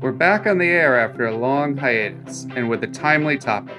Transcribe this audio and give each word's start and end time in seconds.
We're 0.00 0.12
back 0.12 0.46
on 0.46 0.56
the 0.56 0.64
air 0.64 0.98
after 0.98 1.26
a 1.26 1.36
long 1.36 1.76
hiatus 1.76 2.46
and 2.56 2.70
with 2.70 2.82
a 2.82 2.86
timely 2.86 3.36
topic 3.36 3.76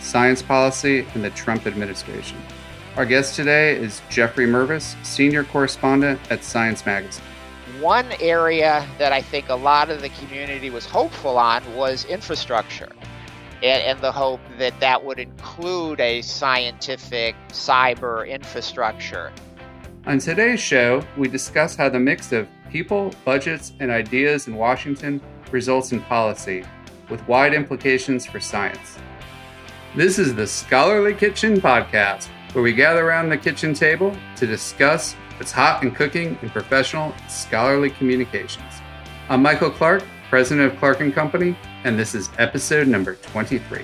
science 0.00 0.40
policy 0.40 1.06
and 1.12 1.22
the 1.22 1.28
Trump 1.28 1.66
administration. 1.66 2.38
Our 2.96 3.04
guest 3.04 3.36
today 3.36 3.76
is 3.76 4.00
Jeffrey 4.08 4.46
Mervis, 4.46 4.96
senior 5.04 5.44
correspondent 5.44 6.18
at 6.30 6.44
Science 6.44 6.86
Magazine. 6.86 7.26
One 7.78 8.10
area 8.20 8.86
that 8.96 9.12
I 9.12 9.20
think 9.20 9.50
a 9.50 9.54
lot 9.54 9.90
of 9.90 10.00
the 10.00 10.08
community 10.08 10.70
was 10.70 10.86
hopeful 10.86 11.36
on 11.36 11.62
was 11.76 12.06
infrastructure. 12.06 12.88
And, 13.62 13.82
and 13.82 14.00
the 14.00 14.12
hope 14.12 14.40
that 14.58 14.80
that 14.80 15.04
would 15.04 15.18
include 15.18 16.00
a 16.00 16.22
scientific 16.22 17.36
cyber 17.48 18.26
infrastructure. 18.26 19.30
On 20.06 20.18
today's 20.18 20.60
show, 20.60 21.02
we 21.18 21.28
discuss 21.28 21.76
how 21.76 21.90
the 21.90 22.00
mix 22.00 22.32
of 22.32 22.48
people, 22.70 23.12
budgets, 23.24 23.72
and 23.80 23.90
ideas 23.90 24.46
in 24.46 24.56
Washington 24.56 25.20
results 25.50 25.92
in 25.92 26.00
policy, 26.02 26.64
with 27.10 27.26
wide 27.26 27.54
implications 27.54 28.26
for 28.26 28.40
science. 28.40 28.98
This 29.96 30.18
is 30.18 30.34
the 30.34 30.46
Scholarly 30.46 31.14
Kitchen 31.14 31.60
Podcast, 31.60 32.28
where 32.52 32.62
we 32.62 32.72
gather 32.72 33.06
around 33.06 33.28
the 33.28 33.36
kitchen 33.36 33.74
table 33.74 34.14
to 34.36 34.46
discuss 34.46 35.14
what's 35.38 35.52
hot 35.52 35.82
in 35.82 35.90
cooking 35.90 36.38
and 36.42 36.50
professional 36.50 37.14
scholarly 37.28 37.90
communications. 37.90 38.74
I'm 39.28 39.42
Michael 39.42 39.70
Clarke, 39.70 40.04
president 40.28 40.72
of 40.72 40.78
Clarke 40.78 41.12
& 41.12 41.14
Company, 41.14 41.56
and 41.84 41.98
this 41.98 42.14
is 42.14 42.28
episode 42.38 42.88
number 42.88 43.14
23. 43.16 43.82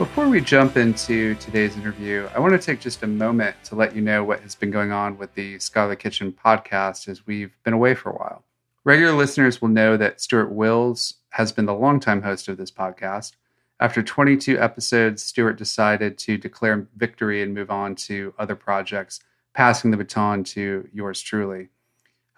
Before 0.00 0.30
we 0.30 0.40
jump 0.40 0.78
into 0.78 1.34
today's 1.34 1.76
interview, 1.76 2.26
I 2.34 2.38
want 2.38 2.54
to 2.54 2.58
take 2.58 2.80
just 2.80 3.02
a 3.02 3.06
moment 3.06 3.54
to 3.64 3.74
let 3.74 3.94
you 3.94 4.00
know 4.00 4.24
what 4.24 4.40
has 4.40 4.54
been 4.54 4.70
going 4.70 4.92
on 4.92 5.18
with 5.18 5.34
the 5.34 5.58
Scholarly 5.58 5.96
Kitchen 5.96 6.32
podcast 6.32 7.06
as 7.06 7.26
we've 7.26 7.54
been 7.64 7.74
away 7.74 7.94
for 7.94 8.08
a 8.08 8.14
while. 8.16 8.42
Regular 8.82 9.12
listeners 9.12 9.60
will 9.60 9.68
know 9.68 9.98
that 9.98 10.22
Stewart 10.22 10.52
Wills 10.52 11.16
has 11.32 11.52
been 11.52 11.66
the 11.66 11.74
longtime 11.74 12.22
host 12.22 12.48
of 12.48 12.56
this 12.56 12.70
podcast. 12.70 13.32
After 13.78 14.02
22 14.02 14.58
episodes, 14.58 15.22
Stewart 15.22 15.58
decided 15.58 16.16
to 16.16 16.38
declare 16.38 16.88
victory 16.96 17.42
and 17.42 17.52
move 17.52 17.70
on 17.70 17.94
to 17.96 18.32
other 18.38 18.56
projects, 18.56 19.20
passing 19.52 19.90
the 19.90 19.98
baton 19.98 20.44
to 20.44 20.88
yours 20.94 21.20
truly. 21.20 21.68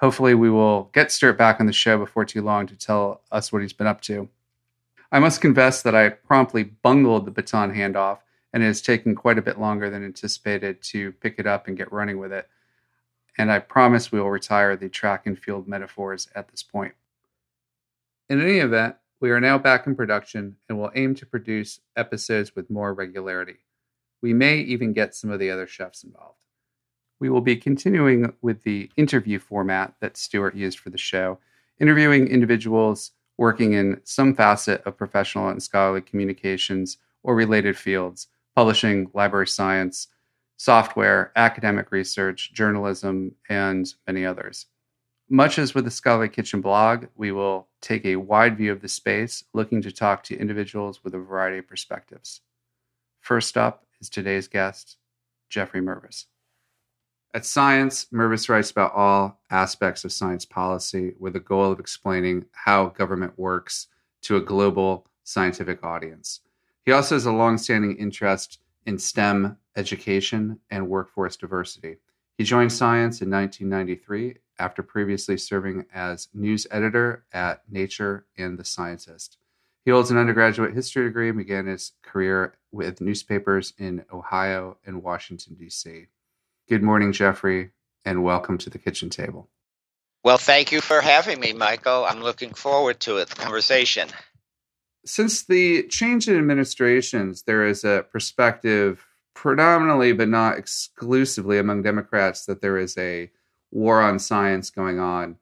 Hopefully, 0.00 0.34
we 0.34 0.50
will 0.50 0.90
get 0.92 1.12
Stuart 1.12 1.38
back 1.38 1.60
on 1.60 1.66
the 1.66 1.72
show 1.72 1.96
before 1.96 2.24
too 2.24 2.42
long 2.42 2.66
to 2.66 2.76
tell 2.76 3.20
us 3.30 3.52
what 3.52 3.62
he's 3.62 3.72
been 3.72 3.86
up 3.86 4.00
to. 4.00 4.28
I 5.14 5.18
must 5.18 5.42
confess 5.42 5.82
that 5.82 5.94
I 5.94 6.08
promptly 6.08 6.64
bungled 6.64 7.26
the 7.26 7.30
baton 7.30 7.74
handoff, 7.74 8.20
and 8.50 8.62
it 8.62 8.66
has 8.66 8.80
taken 8.80 9.14
quite 9.14 9.36
a 9.36 9.42
bit 9.42 9.60
longer 9.60 9.90
than 9.90 10.02
anticipated 10.02 10.80
to 10.84 11.12
pick 11.12 11.34
it 11.36 11.46
up 11.46 11.68
and 11.68 11.76
get 11.76 11.92
running 11.92 12.18
with 12.18 12.32
it. 12.32 12.48
And 13.36 13.52
I 13.52 13.58
promise 13.58 14.10
we 14.10 14.18
will 14.18 14.30
retire 14.30 14.74
the 14.74 14.88
track 14.88 15.26
and 15.26 15.38
field 15.38 15.68
metaphors 15.68 16.28
at 16.34 16.48
this 16.48 16.62
point. 16.62 16.94
In 18.30 18.40
any 18.40 18.58
event, 18.58 18.96
we 19.20 19.30
are 19.30 19.40
now 19.40 19.58
back 19.58 19.86
in 19.86 19.94
production 19.94 20.56
and 20.66 20.78
will 20.78 20.90
aim 20.94 21.14
to 21.16 21.26
produce 21.26 21.80
episodes 21.94 22.56
with 22.56 22.70
more 22.70 22.94
regularity. 22.94 23.58
We 24.22 24.32
may 24.32 24.60
even 24.60 24.94
get 24.94 25.14
some 25.14 25.30
of 25.30 25.38
the 25.38 25.50
other 25.50 25.66
chefs 25.66 26.04
involved. 26.04 26.38
We 27.20 27.28
will 27.28 27.42
be 27.42 27.56
continuing 27.56 28.32
with 28.40 28.62
the 28.62 28.90
interview 28.96 29.38
format 29.38 29.94
that 30.00 30.16
Stewart 30.16 30.54
used 30.54 30.78
for 30.78 30.88
the 30.88 30.98
show, 30.98 31.38
interviewing 31.78 32.28
individuals 32.28 33.12
working 33.42 33.72
in 33.72 34.00
some 34.04 34.32
facet 34.32 34.80
of 34.86 34.96
professional 34.96 35.48
and 35.48 35.60
scholarly 35.60 36.00
communications 36.00 36.98
or 37.24 37.34
related 37.34 37.76
fields, 37.76 38.28
publishing, 38.54 39.10
library 39.14 39.48
science, 39.48 40.06
software, 40.58 41.32
academic 41.34 41.90
research, 41.90 42.52
journalism, 42.52 43.34
and 43.48 43.94
many 44.06 44.24
others. 44.24 44.66
Much 45.28 45.58
as 45.58 45.74
with 45.74 45.84
the 45.84 45.90
Scholarly 45.90 46.28
Kitchen 46.28 46.60
blog, 46.60 47.06
we 47.16 47.32
will 47.32 47.66
take 47.80 48.04
a 48.04 48.14
wide 48.14 48.56
view 48.56 48.70
of 48.70 48.80
the 48.80 48.86
space, 48.86 49.42
looking 49.52 49.82
to 49.82 49.90
talk 49.90 50.22
to 50.22 50.38
individuals 50.38 51.02
with 51.02 51.12
a 51.12 51.18
variety 51.18 51.58
of 51.58 51.66
perspectives. 51.66 52.42
First 53.18 53.56
up 53.56 53.84
is 54.00 54.08
today's 54.08 54.46
guest, 54.46 54.98
Jeffrey 55.50 55.80
Mervis. 55.80 56.26
At 57.34 57.46
Science, 57.46 58.06
Mervis 58.12 58.50
writes 58.50 58.70
about 58.70 58.92
all 58.92 59.40
aspects 59.50 60.04
of 60.04 60.12
science 60.12 60.44
policy 60.44 61.14
with 61.18 61.32
the 61.32 61.40
goal 61.40 61.72
of 61.72 61.80
explaining 61.80 62.44
how 62.52 62.88
government 62.90 63.38
works 63.38 63.86
to 64.22 64.36
a 64.36 64.40
global 64.40 65.06
scientific 65.24 65.82
audience. 65.82 66.40
He 66.84 66.92
also 66.92 67.14
has 67.14 67.24
a 67.24 67.32
longstanding 67.32 67.96
interest 67.96 68.60
in 68.84 68.98
STEM 68.98 69.56
education 69.76 70.60
and 70.70 70.90
workforce 70.90 71.36
diversity. 71.38 71.96
He 72.36 72.44
joined 72.44 72.70
Science 72.70 73.22
in 73.22 73.30
1993 73.30 74.36
after 74.58 74.82
previously 74.82 75.38
serving 75.38 75.86
as 75.94 76.28
news 76.34 76.66
editor 76.70 77.24
at 77.32 77.62
Nature 77.70 78.26
and 78.36 78.58
The 78.58 78.64
Scientist. 78.64 79.38
He 79.86 79.90
holds 79.90 80.10
an 80.10 80.18
undergraduate 80.18 80.74
history 80.74 81.04
degree 81.04 81.30
and 81.30 81.38
began 81.38 81.66
his 81.66 81.92
career 82.02 82.58
with 82.72 83.00
newspapers 83.00 83.72
in 83.78 84.04
Ohio 84.12 84.76
and 84.84 85.02
Washington, 85.02 85.54
D.C. 85.54 86.08
Good 86.72 86.82
morning, 86.82 87.12
Jeffrey, 87.12 87.72
and 88.06 88.24
welcome 88.24 88.56
to 88.56 88.70
the 88.70 88.78
kitchen 88.78 89.10
table. 89.10 89.50
Well, 90.24 90.38
thank 90.38 90.72
you 90.72 90.80
for 90.80 91.02
having 91.02 91.38
me, 91.38 91.52
Michael. 91.52 92.06
I'm 92.06 92.22
looking 92.22 92.54
forward 92.54 92.98
to 93.00 93.18
it, 93.18 93.28
the 93.28 93.34
conversation. 93.34 94.08
Since 95.04 95.44
the 95.44 95.86
change 95.88 96.28
in 96.28 96.38
administrations, 96.38 97.42
there 97.42 97.66
is 97.66 97.84
a 97.84 98.06
perspective, 98.10 99.06
predominantly 99.34 100.14
but 100.14 100.30
not 100.30 100.56
exclusively 100.56 101.58
among 101.58 101.82
Democrats, 101.82 102.46
that 102.46 102.62
there 102.62 102.78
is 102.78 102.96
a 102.96 103.30
war 103.70 104.00
on 104.00 104.18
science 104.18 104.70
going 104.70 104.98
on. 104.98 105.36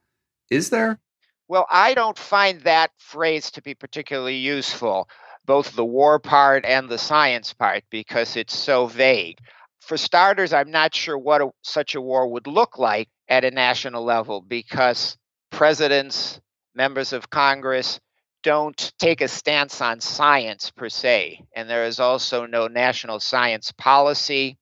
Is 0.50 0.70
there? 0.70 0.98
Well, 1.46 1.68
I 1.70 1.94
don't 1.94 2.18
find 2.18 2.60
that 2.62 2.90
phrase 2.98 3.52
to 3.52 3.62
be 3.62 3.74
particularly 3.74 4.34
useful, 4.34 5.08
both 5.46 5.76
the 5.76 5.84
war 5.84 6.18
part 6.18 6.64
and 6.64 6.88
the 6.88 6.98
science 6.98 7.52
part, 7.52 7.84
because 7.88 8.34
it's 8.34 8.58
so 8.58 8.88
vague. 8.88 9.38
For 9.80 9.96
starters, 9.96 10.52
I'm 10.52 10.70
not 10.70 10.94
sure 10.94 11.18
what 11.18 11.40
a, 11.40 11.50
such 11.62 11.94
a 11.94 12.00
war 12.00 12.28
would 12.28 12.46
look 12.46 12.78
like 12.78 13.08
at 13.28 13.44
a 13.44 13.50
national 13.50 14.04
level 14.04 14.40
because 14.40 15.16
presidents, 15.50 16.40
members 16.74 17.12
of 17.12 17.30
Congress 17.30 18.00
don't 18.42 18.92
take 18.98 19.20
a 19.20 19.28
stance 19.28 19.80
on 19.80 20.00
science 20.00 20.70
per 20.70 20.88
se. 20.88 21.44
And 21.54 21.68
there 21.68 21.84
is 21.84 22.00
also 22.00 22.46
no 22.46 22.66
national 22.68 23.20
science 23.20 23.72
policy. 23.72 24.58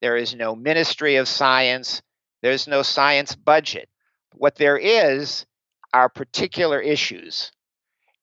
There 0.00 0.16
is 0.16 0.34
no 0.34 0.54
Ministry 0.54 1.16
of 1.16 1.28
Science. 1.28 2.02
There's 2.42 2.66
no 2.66 2.82
science 2.82 3.34
budget. 3.34 3.88
What 4.34 4.56
there 4.56 4.78
is 4.78 5.46
are 5.92 6.08
particular 6.08 6.80
issues, 6.80 7.50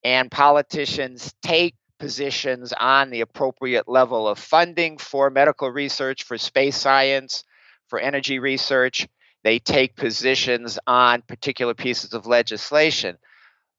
and 0.04 0.32
politicians 0.32 1.34
take 1.42 1.76
positions 2.00 2.74
on 2.74 3.10
the 3.10 3.22
appropriate 3.22 3.88
level 3.88 4.28
of 4.28 4.40
funding 4.40 4.98
for 4.98 5.30
medical 5.30 5.70
research, 5.70 6.24
for 6.24 6.38
space 6.38 6.78
science, 6.78 7.44
for 7.88 8.00
energy 8.00 8.40
research. 8.40 9.08
They 9.44 9.60
take 9.60 9.96
positions 9.96 10.78
on 10.88 11.22
particular 11.22 11.74
pieces 11.74 12.14
of 12.14 12.28
legislation, 12.28 13.18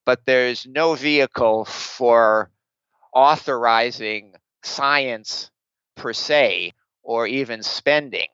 but 0.06 0.20
there's 0.24 0.66
no 0.66 0.94
vehicle 0.94 1.64
for 1.64 2.50
authorizing 3.12 4.34
science 4.62 5.50
per 5.96 6.12
se 6.12 6.72
or 7.02 7.26
even 7.26 7.62
spending. 7.62 8.28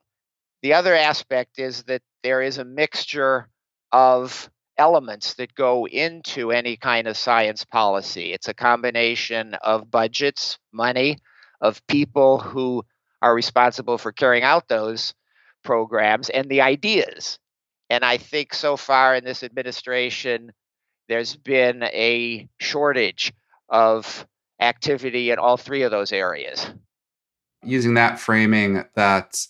The 0.63 0.75
other 0.75 0.95
aspect 0.95 1.59
is 1.59 1.83
that 1.85 2.03
there 2.23 2.41
is 2.43 2.59
a 2.59 2.65
mixture 2.65 3.49
of 3.93 4.51
elements 4.77 5.35
that 5.35 5.55
go 5.55 5.87
into 5.87 6.51
any 6.51 6.77
kind 6.77 7.07
of 7.07 7.17
science 7.17 7.65
policy. 7.65 8.33
It's 8.33 8.49
a 8.49 8.55
combination 8.55 9.55
of 9.55 9.91
budgets, 9.91 10.59
money, 10.73 11.19
of 11.61 11.87
people 11.87 12.39
who 12.39 12.85
are 13.23 13.35
responsible 13.35 13.99
for 13.99 14.13
carrying 14.13 14.45
out 14.45 14.69
those 14.69 15.15
programs, 15.63 16.29
and 16.29 16.49
the 16.49 16.61
ideas. 16.61 17.39
And 17.91 18.05
I 18.05 18.19
think 18.19 18.55
so 18.55 18.77
far 18.77 19.15
in 19.15 19.25
this 19.25 19.43
administration, 19.43 20.53
there's 21.09 21.37
been 21.37 21.83
a 21.85 22.49
shortage 22.61 23.33
of 23.69 24.27
activity 24.61 25.31
in 25.31 25.39
all 25.39 25.57
three 25.57 25.83
of 25.83 25.91
those 25.91 26.13
areas. 26.13 26.67
Using 27.63 27.95
that 27.95 28.21
framing, 28.21 28.85
that 28.95 29.47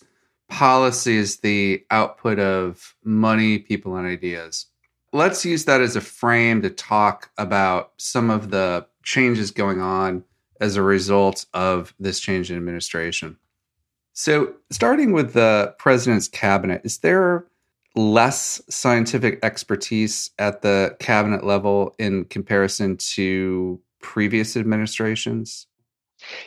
policy 0.49 1.17
is 1.17 1.37
the 1.39 1.83
output 1.91 2.39
of 2.39 2.95
money, 3.03 3.59
people, 3.59 3.97
and 3.97 4.07
ideas. 4.07 4.67
Let's 5.15 5.45
use 5.45 5.63
that 5.63 5.79
as 5.79 5.95
a 5.95 6.01
frame 6.01 6.61
to 6.63 6.69
talk 6.69 7.31
about 7.37 7.93
some 7.95 8.29
of 8.29 8.51
the 8.51 8.85
changes 9.01 9.49
going 9.49 9.79
on 9.79 10.25
as 10.59 10.75
a 10.75 10.81
result 10.81 11.45
of 11.53 11.93
this 11.97 12.19
change 12.19 12.51
in 12.51 12.57
administration. 12.57 13.37
So, 14.11 14.55
starting 14.71 15.13
with 15.13 15.31
the 15.31 15.73
president's 15.79 16.27
cabinet, 16.27 16.81
is 16.83 16.97
there 16.97 17.45
less 17.95 18.61
scientific 18.69 19.39
expertise 19.41 20.31
at 20.37 20.63
the 20.63 20.97
cabinet 20.99 21.45
level 21.45 21.95
in 21.97 22.25
comparison 22.25 22.97
to 22.97 23.79
previous 24.01 24.57
administrations? 24.57 25.65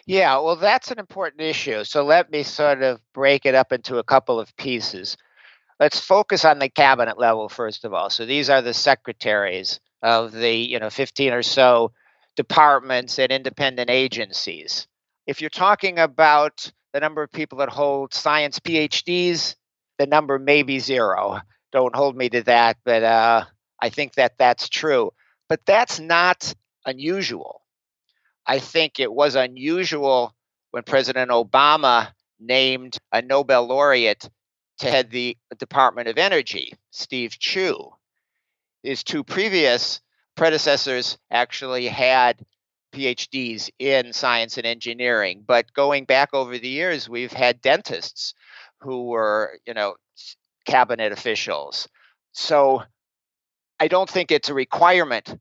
Yeah, 0.05 0.39
well, 0.41 0.57
that's 0.57 0.91
an 0.91 0.99
important 0.99 1.41
issue. 1.41 1.85
So 1.85 2.05
let 2.05 2.31
me 2.31 2.43
sort 2.43 2.83
of 2.83 3.01
break 3.15 3.47
it 3.47 3.55
up 3.55 3.73
into 3.73 3.97
a 3.97 4.05
couple 4.05 4.39
of 4.39 4.55
pieces. 4.59 5.17
Let's 5.81 6.01
focus 6.01 6.45
on 6.45 6.59
the 6.59 6.69
cabinet 6.69 7.19
level 7.19 7.49
first 7.49 7.85
of 7.85 7.95
all. 7.95 8.11
So 8.11 8.27
these 8.27 8.51
are 8.51 8.63
the 8.63 8.75
secretaries 8.75 9.81
of 10.03 10.33
the 10.33 10.55
you 10.55 10.79
know 10.79 10.91
15 10.91 11.33
or 11.33 11.43
so 11.43 11.93
departments 12.37 13.19
and 13.19 13.33
independent 13.33 13.91
agencies. 13.91 14.87
If 15.27 15.41
you're 15.41 15.51
talking 15.51 15.99
about 15.99 16.71
the 16.93 17.01
number 17.01 17.23
of 17.23 17.33
people 17.33 17.59
that 17.59 17.69
hold 17.69 18.15
science 18.15 18.59
PhDs, 18.61 19.57
the 19.99 20.07
number 20.07 20.39
may 20.39 20.63
be 20.63 20.79
zero. 20.79 21.41
Don't 21.73 21.95
hold 21.95 22.17
me 22.17 22.29
to 22.31 22.43
that, 22.45 22.79
but 22.85 23.03
uh, 23.03 23.45
I 23.81 23.89
think 23.91 24.15
that 24.15 24.39
that's 24.39 24.69
true. 24.69 25.13
But 25.49 25.61
that's 25.67 25.99
not 26.01 26.55
unusual. 26.87 27.63
I 28.47 28.59
think 28.59 28.99
it 28.99 29.13
was 29.13 29.35
unusual 29.35 30.35
when 30.71 30.83
President 30.85 31.31
Obama 31.31 32.09
named 32.41 32.97
a 33.13 33.21
Nobel 33.21 33.67
laureate 33.67 34.29
to 34.79 34.91
head 34.91 35.11
the 35.11 35.37
Department 35.59 36.09
of 36.09 36.19
Energy, 36.19 36.73
Steve 36.91 37.39
Chu. 37.39 37.91
His 38.83 39.03
two 39.03 39.25
previous 39.25 40.01
predecessors 40.37 41.19
actually 41.31 41.89
had 41.89 42.45
PhDs 42.93 43.71
in 43.79 44.13
science 44.13 44.57
and 44.57 44.67
engineering, 44.67 45.45
but 45.47 45.73
going 45.75 46.05
back 46.05 46.31
over 46.33 46.57
the 46.59 46.69
years, 46.69 47.09
we've 47.09 47.33
had 47.33 47.61
dentists 47.61 48.35
who 48.81 49.07
were, 49.07 49.59
you 49.67 49.75
know, 49.75 49.97
cabinet 50.65 51.13
officials. 51.13 51.89
So 52.33 52.83
I 53.81 53.89
don't 53.89 54.09
think 54.09 54.31
it's 54.31 54.49
a 54.49 54.55
requirement 54.55 55.39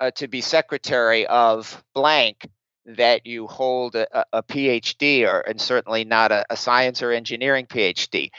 uh, 0.00 0.10
to 0.12 0.28
be 0.28 0.40
secretary 0.40 1.26
of 1.26 1.84
blank 1.94 2.48
that 2.86 3.26
you 3.26 3.46
hold 3.46 3.94
a, 3.94 4.24
a 4.32 4.42
PhD 4.42 5.26
or 5.30 5.40
and 5.40 5.60
certainly 5.60 6.04
not 6.04 6.32
a, 6.32 6.44
a 6.50 6.56
science 6.56 7.02
or 7.02 7.12
engineering 7.12 7.66
PhD. 7.66 8.30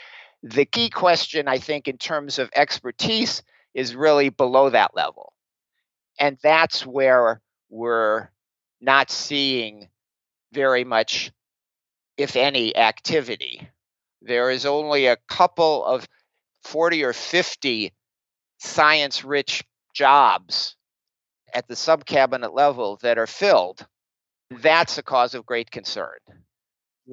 The 0.43 0.65
key 0.65 0.89
question, 0.89 1.47
I 1.47 1.59
think, 1.59 1.87
in 1.87 1.97
terms 1.97 2.39
of 2.39 2.49
expertise 2.55 3.43
is 3.73 3.95
really 3.95 4.29
below 4.29 4.69
that 4.69 4.95
level. 4.95 5.33
And 6.19 6.37
that's 6.41 6.85
where 6.85 7.41
we're 7.69 8.29
not 8.81 9.11
seeing 9.11 9.89
very 10.51 10.83
much, 10.83 11.31
if 12.17 12.35
any, 12.35 12.75
activity. 12.75 13.67
There 14.21 14.49
is 14.49 14.65
only 14.65 15.07
a 15.07 15.17
couple 15.27 15.85
of 15.85 16.07
40 16.63 17.03
or 17.03 17.13
50 17.13 17.93
science 18.59 19.23
rich 19.23 19.63
jobs 19.93 20.75
at 21.53 21.67
the 21.67 21.75
sub 21.75 22.05
cabinet 22.05 22.53
level 22.53 22.97
that 23.01 23.17
are 23.17 23.27
filled. 23.27 23.85
That's 24.49 24.97
a 24.97 25.03
cause 25.03 25.33
of 25.33 25.45
great 25.45 25.71
concern. 25.71 26.17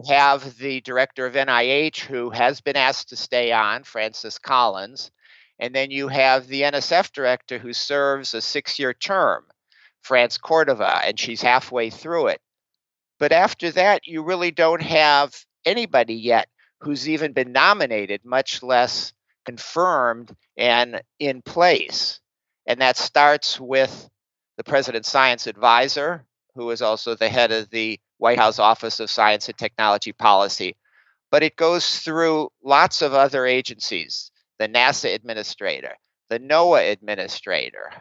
Have 0.07 0.57
the 0.59 0.81
director 0.81 1.27
of 1.27 1.35
NIH 1.35 2.01
who 2.01 2.31
has 2.31 2.61
been 2.61 2.77
asked 2.77 3.09
to 3.09 3.17
stay 3.17 3.51
on, 3.53 3.83
Francis 3.83 4.39
Collins. 4.39 5.11
And 5.59 5.75
then 5.75 5.91
you 5.91 6.09
have 6.09 6.47
the 6.47 6.63
NSF 6.63 7.13
director 7.13 7.59
who 7.59 7.73
serves 7.73 8.33
a 8.35 8.41
six 8.41 8.79
year 8.79 8.95
term, 8.95 9.45
France 10.03 10.39
Cordova, 10.39 11.01
and 11.05 11.19
she's 11.19 11.43
halfway 11.43 11.91
through 11.91 12.29
it. 12.29 12.41
But 13.19 13.33
after 13.33 13.73
that, 13.73 14.07
you 14.07 14.23
really 14.23 14.53
don't 14.53 14.83
have 14.83 15.35
anybody 15.65 16.15
yet 16.15 16.49
who's 16.81 17.09
even 17.09 17.33
been 17.33 17.51
nominated, 17.51 18.25
much 18.25 18.63
less 18.63 19.13
confirmed 19.45 20.35
and 20.57 21.03
in 21.19 21.43
place. 21.43 22.21
And 22.67 22.81
that 22.81 22.97
starts 22.97 23.59
with 23.59 24.09
the 24.57 24.65
president's 24.65 25.11
science 25.11 25.47
advisor, 25.47 26.25
who 26.55 26.71
is 26.71 26.83
also 26.83 27.15
the 27.15 27.29
head 27.29 27.51
of 27.51 27.71
the 27.71 27.99
White 28.19 28.39
House 28.39 28.59
Office 28.59 29.01
of 29.01 29.11
Science 29.11 29.49
and 29.49 29.57
Technology 29.57 30.13
Policy. 30.13 30.77
But 31.31 31.43
it 31.43 31.57
goes 31.57 32.01
through 32.01 32.51
lots 32.63 33.03
of 33.03 33.15
other 33.15 33.47
agencies 33.47 34.31
the 34.59 34.69
NASA 34.69 35.15
administrator, 35.15 35.95
the 36.31 36.41
NOAA 36.41 36.91
administrator, 36.91 37.93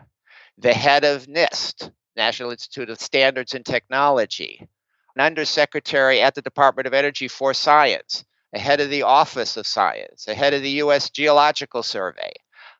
the 0.58 0.74
head 0.74 1.04
of 1.04 1.28
NIST, 1.28 1.92
National 2.16 2.50
Institute 2.50 2.90
of 2.90 3.00
Standards 3.00 3.54
and 3.54 3.64
Technology, 3.64 4.68
an 5.16 5.22
undersecretary 5.22 6.20
at 6.22 6.34
the 6.36 6.42
Department 6.42 6.88
of 6.88 6.94
Energy 6.94 7.28
for 7.28 7.54
Science, 7.54 8.26
a 8.54 8.60
head 8.60 8.80
of 8.80 8.90
the 8.90 9.04
Office 9.04 9.56
of 9.56 9.68
Science, 9.68 10.28
a 10.28 10.34
head 10.34 10.54
of 10.54 10.64
the 10.64 10.70
U.S. 10.72 11.12
Geological 11.12 11.84
Survey. 11.84 12.34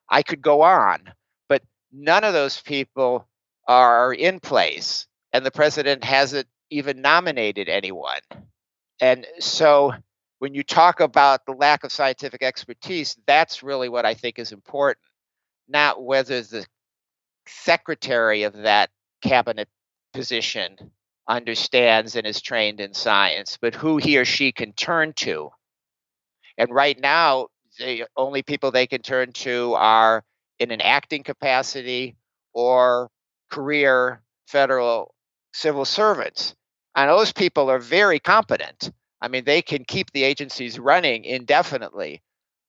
I 0.10 0.24
could 0.24 0.42
go 0.42 0.62
on, 0.64 1.14
but 1.50 1.62
none 1.92 2.24
of 2.24 2.34
those 2.34 2.62
people 2.62 3.28
are 3.68 4.14
in 4.14 4.40
place, 4.40 5.06
and 5.34 5.46
the 5.46 5.52
president 5.52 6.04
hasn't 6.04 6.48
even 6.70 7.02
nominated 7.02 7.70
anyone. 7.70 8.22
And 9.00 9.26
so 9.40 9.94
when 10.40 10.54
you 10.54 10.64
talk 10.64 11.00
about 11.00 11.46
the 11.46 11.54
lack 11.54 11.84
of 11.84 11.92
scientific 11.92 12.44
expertise, 12.44 13.18
that's 13.26 13.64
really 13.64 13.90
what 13.90 14.06
I 14.06 14.14
think 14.14 14.40
is 14.40 14.52
important, 14.52 15.06
not 15.68 16.04
whether 16.04 16.42
the 16.42 16.66
secretary 17.48 18.44
of 18.44 18.54
that 18.54 18.90
cabinet 19.22 19.68
position 20.14 20.78
understands 21.28 22.16
and 22.16 22.26
is 22.26 22.42
trained 22.42 22.80
in 22.80 22.94
science, 22.94 23.58
but 23.62 23.76
who 23.76 23.98
he 23.98 24.18
or 24.18 24.26
she 24.26 24.52
can 24.52 24.74
turn 24.74 25.14
to. 25.14 25.50
And 26.58 26.70
right 26.72 27.00
now, 27.00 27.48
the 27.80 28.06
only 28.16 28.42
people 28.42 28.72
they 28.72 28.88
can 28.88 29.02
turn 29.02 29.32
to 29.34 29.74
are 29.76 30.24
in 30.60 30.72
an 30.72 30.82
acting 30.82 31.24
capacity 31.24 32.16
or 32.54 33.10
career 33.52 34.22
federal 34.48 35.14
civil 35.58 35.86
servants. 35.86 36.56
And 36.96 37.10
those 37.10 37.34
people 37.34 37.70
are 37.70 37.80
very 37.80 38.20
competent. 38.20 38.92
I 39.22 39.28
mean, 39.28 39.44
they 39.44 39.62
can 39.62 39.84
keep 39.86 40.12
the 40.12 40.24
agencies 40.24 40.80
running 40.80 41.26
indefinitely, 41.26 42.22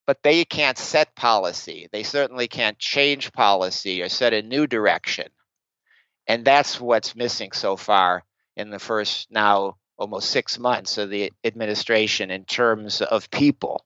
but 0.06 0.22
they 0.22 0.44
can't 0.44 0.78
set 0.78 1.14
policy. 1.14 1.88
They 1.92 2.02
certainly 2.02 2.48
can't 2.48 2.78
change 2.78 3.32
policy 3.32 4.02
or 4.02 4.08
set 4.08 4.32
a 4.32 4.42
new 4.42 4.66
direction. 4.66 5.28
And 6.26 6.44
that's 6.44 6.80
what's 6.80 7.14
missing 7.14 7.52
so 7.52 7.76
far 7.76 8.24
in 8.56 8.70
the 8.70 8.78
first 8.78 9.30
now 9.30 9.76
almost 9.98 10.30
six 10.30 10.58
months 10.58 10.96
of 10.96 11.10
the 11.10 11.32
administration 11.44 12.30
in 12.30 12.44
terms 12.44 13.02
of 13.02 13.30
people. 13.30 13.84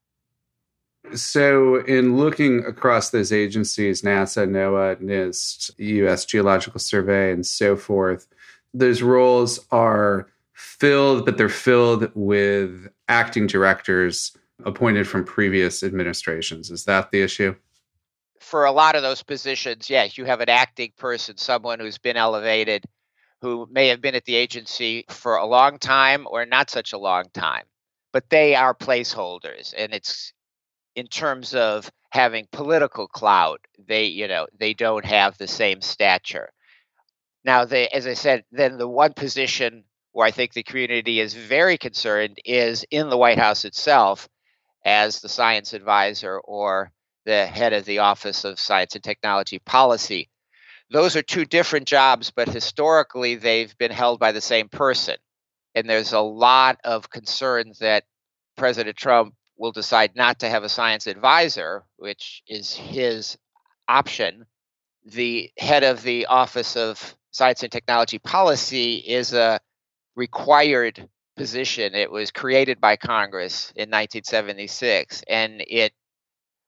So, 1.14 1.76
in 1.84 2.16
looking 2.16 2.64
across 2.64 3.10
those 3.10 3.32
agencies, 3.32 4.02
NASA, 4.02 4.48
NOAA, 4.48 5.02
NIST, 5.02 5.72
US 5.78 6.24
Geological 6.24 6.78
Survey, 6.78 7.32
and 7.32 7.44
so 7.44 7.74
forth, 7.74 8.28
those 8.74 9.02
roles 9.02 9.60
are 9.70 10.28
filled, 10.52 11.24
but 11.24 11.36
they're 11.38 11.48
filled 11.48 12.10
with 12.14 12.88
acting 13.08 13.46
directors 13.46 14.36
appointed 14.64 15.08
from 15.08 15.24
previous 15.24 15.82
administrations. 15.82 16.70
Is 16.70 16.84
that 16.84 17.10
the 17.10 17.22
issue? 17.22 17.54
For 18.40 18.64
a 18.64 18.72
lot 18.72 18.96
of 18.96 19.02
those 19.02 19.22
positions, 19.22 19.88
yes, 19.88 20.18
you 20.18 20.24
have 20.24 20.40
an 20.40 20.48
acting 20.48 20.92
person, 20.96 21.36
someone 21.36 21.80
who's 21.80 21.98
been 21.98 22.16
elevated, 22.16 22.84
who 23.40 23.68
may 23.70 23.88
have 23.88 24.00
been 24.00 24.14
at 24.14 24.24
the 24.24 24.34
agency 24.34 25.04
for 25.08 25.36
a 25.36 25.46
long 25.46 25.78
time 25.78 26.26
or 26.30 26.44
not 26.46 26.70
such 26.70 26.92
a 26.92 26.98
long 26.98 27.24
time, 27.34 27.64
but 28.12 28.28
they 28.30 28.54
are 28.54 28.74
placeholders. 28.74 29.74
And 29.76 29.92
it's 29.92 30.32
in 30.94 31.06
terms 31.06 31.54
of 31.54 31.90
having 32.10 32.46
political 32.52 33.08
clout, 33.08 33.60
they, 33.86 34.04
you 34.04 34.28
know, 34.28 34.46
they 34.58 34.74
don't 34.74 35.04
have 35.04 35.38
the 35.38 35.48
same 35.48 35.80
stature. 35.80 36.52
Now, 37.44 37.64
they, 37.64 37.88
as 37.88 38.06
I 38.06 38.14
said, 38.14 38.44
then 38.52 38.78
the 38.78 38.88
one 38.88 39.14
position 39.14 39.84
where 40.12 40.26
I 40.26 40.30
think 40.30 40.52
the 40.52 40.62
community 40.62 41.20
is 41.20 41.34
very 41.34 41.76
concerned 41.78 42.38
is 42.44 42.84
in 42.90 43.08
the 43.08 43.16
White 43.16 43.38
House 43.38 43.64
itself 43.64 44.28
as 44.84 45.20
the 45.20 45.28
science 45.28 45.72
advisor 45.72 46.38
or 46.38 46.92
the 47.24 47.46
head 47.46 47.72
of 47.72 47.84
the 47.84 48.00
Office 48.00 48.44
of 48.44 48.60
Science 48.60 48.94
and 48.94 49.02
Technology 49.02 49.58
Policy. 49.58 50.28
Those 50.90 51.16
are 51.16 51.22
two 51.22 51.44
different 51.44 51.86
jobs, 51.86 52.30
but 52.30 52.48
historically 52.48 53.36
they've 53.36 53.76
been 53.78 53.90
held 53.90 54.20
by 54.20 54.32
the 54.32 54.40
same 54.40 54.68
person. 54.68 55.16
And 55.74 55.88
there's 55.88 56.12
a 56.12 56.20
lot 56.20 56.78
of 56.84 57.08
concern 57.08 57.72
that 57.80 58.04
President 58.56 58.96
Trump 58.96 59.34
will 59.56 59.72
decide 59.72 60.14
not 60.14 60.40
to 60.40 60.48
have 60.48 60.64
a 60.64 60.68
science 60.68 61.06
advisor, 61.06 61.84
which 61.96 62.42
is 62.46 62.74
his 62.74 63.38
option. 63.88 64.44
The 65.06 65.50
head 65.56 65.82
of 65.82 66.02
the 66.02 66.26
Office 66.26 66.76
of 66.76 67.16
Science 67.32 67.62
and 67.62 67.72
Technology 67.72 68.18
Policy 68.18 68.96
is 68.96 69.32
a 69.32 69.58
required 70.16 71.08
position. 71.36 71.94
It 71.94 72.10
was 72.10 72.30
created 72.30 72.80
by 72.80 72.96
Congress 72.96 73.72
in 73.74 73.88
1976, 73.88 75.22
and 75.28 75.64
it 75.66 75.92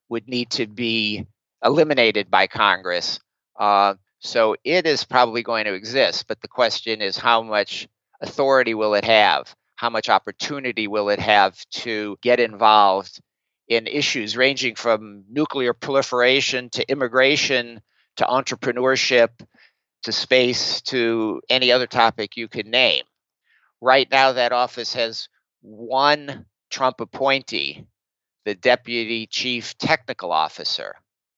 would 0.09 0.27
need 0.27 0.49
to 0.51 0.65
be 0.65 1.27
eliminated 1.63 2.31
by 2.31 2.47
Congress. 2.47 3.19
Uh, 3.59 3.93
so 4.19 4.55
it 4.63 4.87
is 4.87 5.03
probably 5.03 5.43
going 5.43 5.65
to 5.65 5.73
exist, 5.73 6.25
but 6.27 6.41
the 6.41 6.47
question 6.47 6.99
is 6.99 7.15
how 7.15 7.43
much 7.43 7.87
authority 8.21 8.73
will 8.73 8.95
it 8.95 9.05
have? 9.05 9.53
How 9.75 9.91
much 9.91 10.09
opportunity 10.09 10.87
will 10.87 11.09
it 11.09 11.19
have 11.19 11.63
to 11.71 12.17
get 12.23 12.39
involved 12.39 13.21
in 13.67 13.85
issues 13.85 14.35
ranging 14.35 14.73
from 14.73 15.25
nuclear 15.29 15.73
proliferation 15.73 16.69
to 16.71 16.89
immigration 16.89 17.81
to 18.15 18.25
entrepreneurship 18.25 19.29
to 20.05 20.11
space 20.11 20.81
to 20.81 21.41
any 21.49 21.71
other 21.71 21.87
topic 21.87 22.37
you 22.37 22.47
could 22.47 22.67
name? 22.67 23.03
Right 23.81 24.07
now, 24.09 24.31
that 24.31 24.51
office 24.51 24.93
has 24.93 25.27
one 25.61 26.45
Trump 26.69 27.01
appointee, 27.01 27.85
the 28.45 28.55
deputy 28.55 29.27
chief 29.27 29.77
technical 29.77 30.31
officer. 30.31 30.95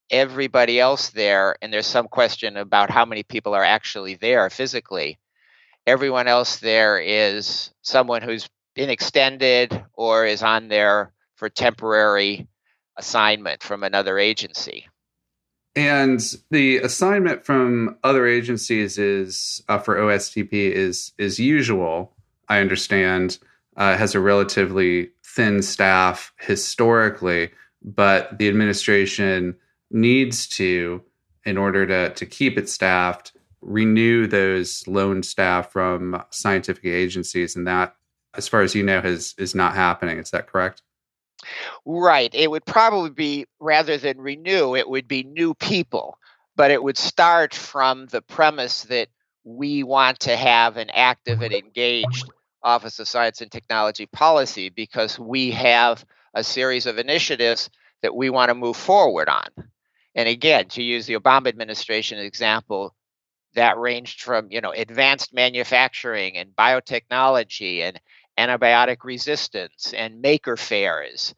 Everybody 0.09 0.79
else 0.79 1.09
there, 1.09 1.55
and 1.62 1.74
there's 1.74 1.88
some 1.88 2.07
question 2.07 2.57
about 2.57 2.89
how 2.89 3.05
many 3.05 3.24
people 3.24 3.53
are 3.53 3.63
actually 3.63 4.15
there 4.15 4.50
physically. 4.50 5.17
Everyone 5.86 6.27
else 6.27 6.57
there 6.57 7.00
is 7.00 7.71
someone 7.81 8.21
who's 8.21 8.50
been 8.75 8.89
extended 8.89 9.83
or 9.93 10.25
is 10.25 10.43
on 10.43 10.67
there 10.67 11.13
for 11.36 11.50
temporary 11.50 12.47
assignment 12.97 13.63
from 13.63 13.83
another 13.83 14.17
agency. 14.17 14.88
And 15.77 16.19
the 16.50 16.77
assignment 16.77 17.46
from 17.46 18.00
other 18.03 18.25
agencies 18.25 18.98
is 18.98 19.62
uh, 19.69 19.77
for 19.77 19.96
OSTP 19.96 20.51
is 20.51 21.12
is 21.19 21.39
usual. 21.39 22.15
I 22.50 22.62
understand 22.62 23.38
uh, 23.75 23.96
has 23.96 24.15
a 24.15 24.19
relatively 24.19 25.12
thin 25.24 25.62
staff 25.62 26.34
historically, 26.39 27.51
but 27.84 28.39
the 28.39 28.50
administration 28.50 29.55
needs 29.91 30.48
to, 30.48 31.03
in 31.46 31.60
order 31.60 31.86
to 31.86 32.10
to 32.12 32.25
keep 32.25 32.57
it 32.57 32.67
staffed, 32.69 33.34
renew 33.62 34.25
those 34.25 34.88
loan 34.88 35.22
staff 35.22 35.72
from 35.72 36.24
scientific 36.31 36.86
agencies, 36.86 37.55
and 37.55 37.67
that, 37.67 37.96
as 38.34 38.48
far 38.48 38.63
as 38.63 38.74
you 38.74 38.81
know, 38.81 39.00
has 39.00 39.36
is 39.38 39.53
not 39.53 39.75
happening. 39.75 40.17
Is 40.17 40.31
that 40.31 40.48
correct? 40.48 40.81
Right. 41.86 42.34
It 42.34 42.50
would 42.51 42.65
probably 42.65 43.10
be 43.12 43.46
rather 43.60 43.98
than 43.98 44.20
renew, 44.20 44.75
it 44.75 44.89
would 44.89 45.08
be 45.08 45.24
new 45.24 45.53
people, 45.53 46.17
but 46.56 46.72
it 46.72 46.82
would 46.82 46.98
start 46.98 47.53
from 47.53 48.08
the 48.08 48.22
premise 48.22 48.84
that 48.84 49.10
we 49.44 49.84
want 49.84 50.20
to 50.22 50.36
have 50.36 50.77
an 50.77 50.89
active 50.91 51.41
and 51.41 51.53
engaged 51.53 52.29
Office 52.63 53.00
of 53.00 53.08
Science 53.08 53.41
and 53.41 53.51
Technology 53.51 54.06
policy 54.08 54.70
because 54.70 55.17
we 55.20 55.51
have 55.51 56.06
a 56.34 56.44
series 56.44 56.86
of 56.86 56.98
initiatives 56.98 57.70
that 58.01 58.15
we 58.15 58.29
want 58.29 58.50
to 58.50 58.56
move 58.56 58.75
forward 58.75 59.29
on. 59.29 59.48
And 60.15 60.27
again, 60.27 60.67
to 60.70 60.84
use 60.84 61.06
the 61.06 61.15
Obama 61.17 61.48
administration 61.48 62.20
example, 62.20 62.94
that 63.56 63.77
ranged 63.77 64.22
from 64.22 64.48
you 64.51 64.62
know 64.62 64.72
advanced 64.72 65.34
manufacturing 65.34 66.38
and 66.38 66.56
biotechnology 66.56 67.82
and 67.82 68.00
antibiotic 68.38 69.03
resistance 69.03 69.94
and 69.96 70.22
maker 70.22 70.58
fairs 70.58 71.34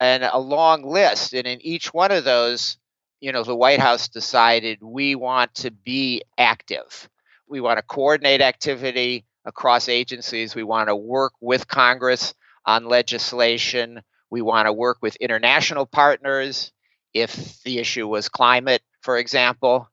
and 0.00 0.24
a 0.24 0.38
long 0.38 0.82
list. 0.82 1.34
And 1.34 1.46
in 1.46 1.60
each 1.60 1.92
one 1.92 2.10
of 2.10 2.24
those 2.24 2.78
you 3.20 3.32
know 3.32 3.44
the 3.44 3.54
white 3.54 3.80
house 3.80 4.08
decided 4.08 4.78
we 4.82 5.14
want 5.14 5.54
to 5.56 5.70
be 5.70 6.22
active. 6.38 7.08
We 7.48 7.60
want 7.60 7.78
to 7.78 7.82
coordinate 7.82 8.40
activity 8.40 9.24
across 9.44 9.88
agencies. 9.88 10.54
We 10.54 10.62
want 10.62 10.88
to 10.88 10.96
work 10.96 11.34
with 11.40 11.68
congress 11.68 12.34
on 12.64 12.86
legislation. 12.86 14.02
We 14.30 14.42
want 14.42 14.66
to 14.66 14.72
work 14.72 14.98
with 15.02 15.16
international 15.16 15.86
partners 15.86 16.72
if 17.12 17.62
the 17.62 17.78
issue 17.78 18.06
was 18.06 18.28
climate 18.28 18.82
for 19.02 19.18
example. 19.18 19.88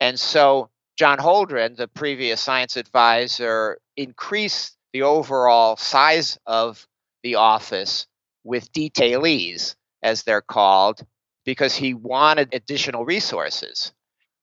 And 0.00 0.18
so 0.18 0.70
john 0.98 1.18
holdren 1.18 1.76
the 1.76 1.88
previous 1.88 2.40
science 2.40 2.76
advisor 2.76 3.78
increased 3.96 4.75
the 4.92 5.02
overall 5.02 5.76
size 5.76 6.38
of 6.46 6.86
the 7.22 7.36
office 7.36 8.06
with 8.44 8.72
detailees, 8.72 9.74
as 10.02 10.22
they're 10.22 10.40
called, 10.40 11.04
because 11.44 11.74
he 11.74 11.94
wanted 11.94 12.54
additional 12.54 13.04
resources. 13.04 13.92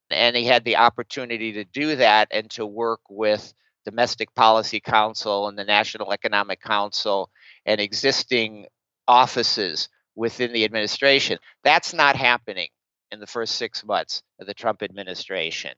And 0.10 0.36
he 0.36 0.46
had 0.46 0.64
the 0.66 0.78
opportunity 0.78 1.54
to 1.54 1.64
do 1.64 1.96
that 1.96 2.28
and 2.32 2.50
to 2.52 2.66
work 2.66 3.02
with 3.10 3.54
Domestic 3.86 4.34
Policy 4.36 4.80
Council 4.80 5.48
and 5.48 5.58
the 5.58 5.64
National 5.64 6.12
Economic 6.12 6.62
Council 6.62 7.30
and 7.66 7.82
existing 7.82 8.68
offices 9.08 9.90
within 10.16 10.54
the 10.54 10.64
administration. 10.64 11.38
That's 11.64 11.94
not 11.94 12.16
happening 12.16 12.68
in 13.12 13.20
the 13.20 13.28
first 13.28 13.56
six 13.56 13.84
months 13.86 14.22
of 14.40 14.48
the 14.48 14.54
Trump 14.54 14.84
administration. 14.84 15.72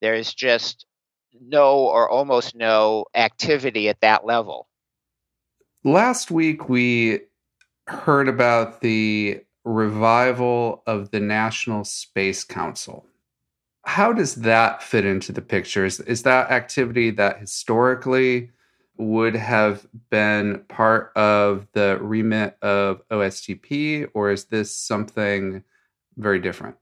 There 0.00 0.14
is 0.14 0.34
just 0.34 0.86
no 1.40 1.78
or 1.78 2.08
almost 2.08 2.54
no 2.54 3.06
activity 3.14 3.88
at 3.88 4.00
that 4.00 4.24
level. 4.24 4.68
Last 5.84 6.30
week, 6.30 6.68
we 6.68 7.20
heard 7.86 8.28
about 8.28 8.80
the 8.80 9.40
revival 9.64 10.82
of 10.86 11.10
the 11.10 11.20
National 11.20 11.84
Space 11.84 12.44
Council. 12.44 13.06
How 13.84 14.12
does 14.12 14.36
that 14.36 14.82
fit 14.82 15.04
into 15.04 15.32
the 15.32 15.40
picture? 15.40 15.84
Is, 15.84 16.00
is 16.00 16.22
that 16.24 16.50
activity 16.50 17.10
that 17.12 17.38
historically 17.38 18.50
would 18.98 19.36
have 19.36 19.86
been 20.10 20.64
part 20.68 21.12
of 21.16 21.66
the 21.72 21.98
remit 22.00 22.56
of 22.62 23.00
OSTP, 23.08 24.08
or 24.12 24.30
is 24.30 24.46
this 24.46 24.74
something 24.74 25.62
very 26.16 26.40
different? 26.40 26.76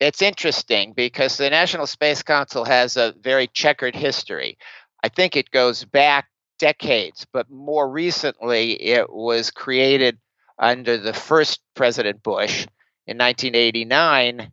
It's 0.00 0.22
interesting 0.22 0.94
because 0.94 1.36
the 1.36 1.50
National 1.50 1.86
Space 1.86 2.22
Council 2.22 2.64
has 2.64 2.96
a 2.96 3.14
very 3.20 3.46
checkered 3.48 3.94
history. 3.94 4.56
I 5.04 5.08
think 5.08 5.36
it 5.36 5.50
goes 5.50 5.84
back 5.84 6.28
decades, 6.58 7.26
but 7.32 7.50
more 7.50 7.88
recently 7.88 8.72
it 8.82 9.12
was 9.12 9.50
created 9.50 10.18
under 10.58 10.96
the 10.98 11.12
first 11.12 11.60
President 11.74 12.22
Bush 12.22 12.66
in 13.06 13.18
1989 13.18 14.50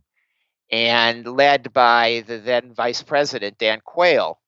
and 0.72 1.28
led 1.28 1.72
by 1.74 2.24
the 2.28 2.40
then 2.40 2.74
Vice 2.74 3.02
President 3.02 3.58
Dan 3.58 3.82
Quayle. 3.84 4.40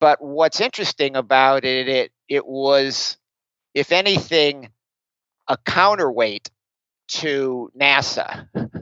But 0.00 0.22
what's 0.22 0.60
interesting 0.60 1.14
about 1.14 1.64
it, 1.64 1.88
it, 1.88 2.12
it 2.28 2.46
was, 2.46 3.18
if 3.74 3.92
anything, 3.92 4.70
a 5.46 5.56
counterweight 5.58 6.50
to 7.08 7.70
NASA. 7.78 8.48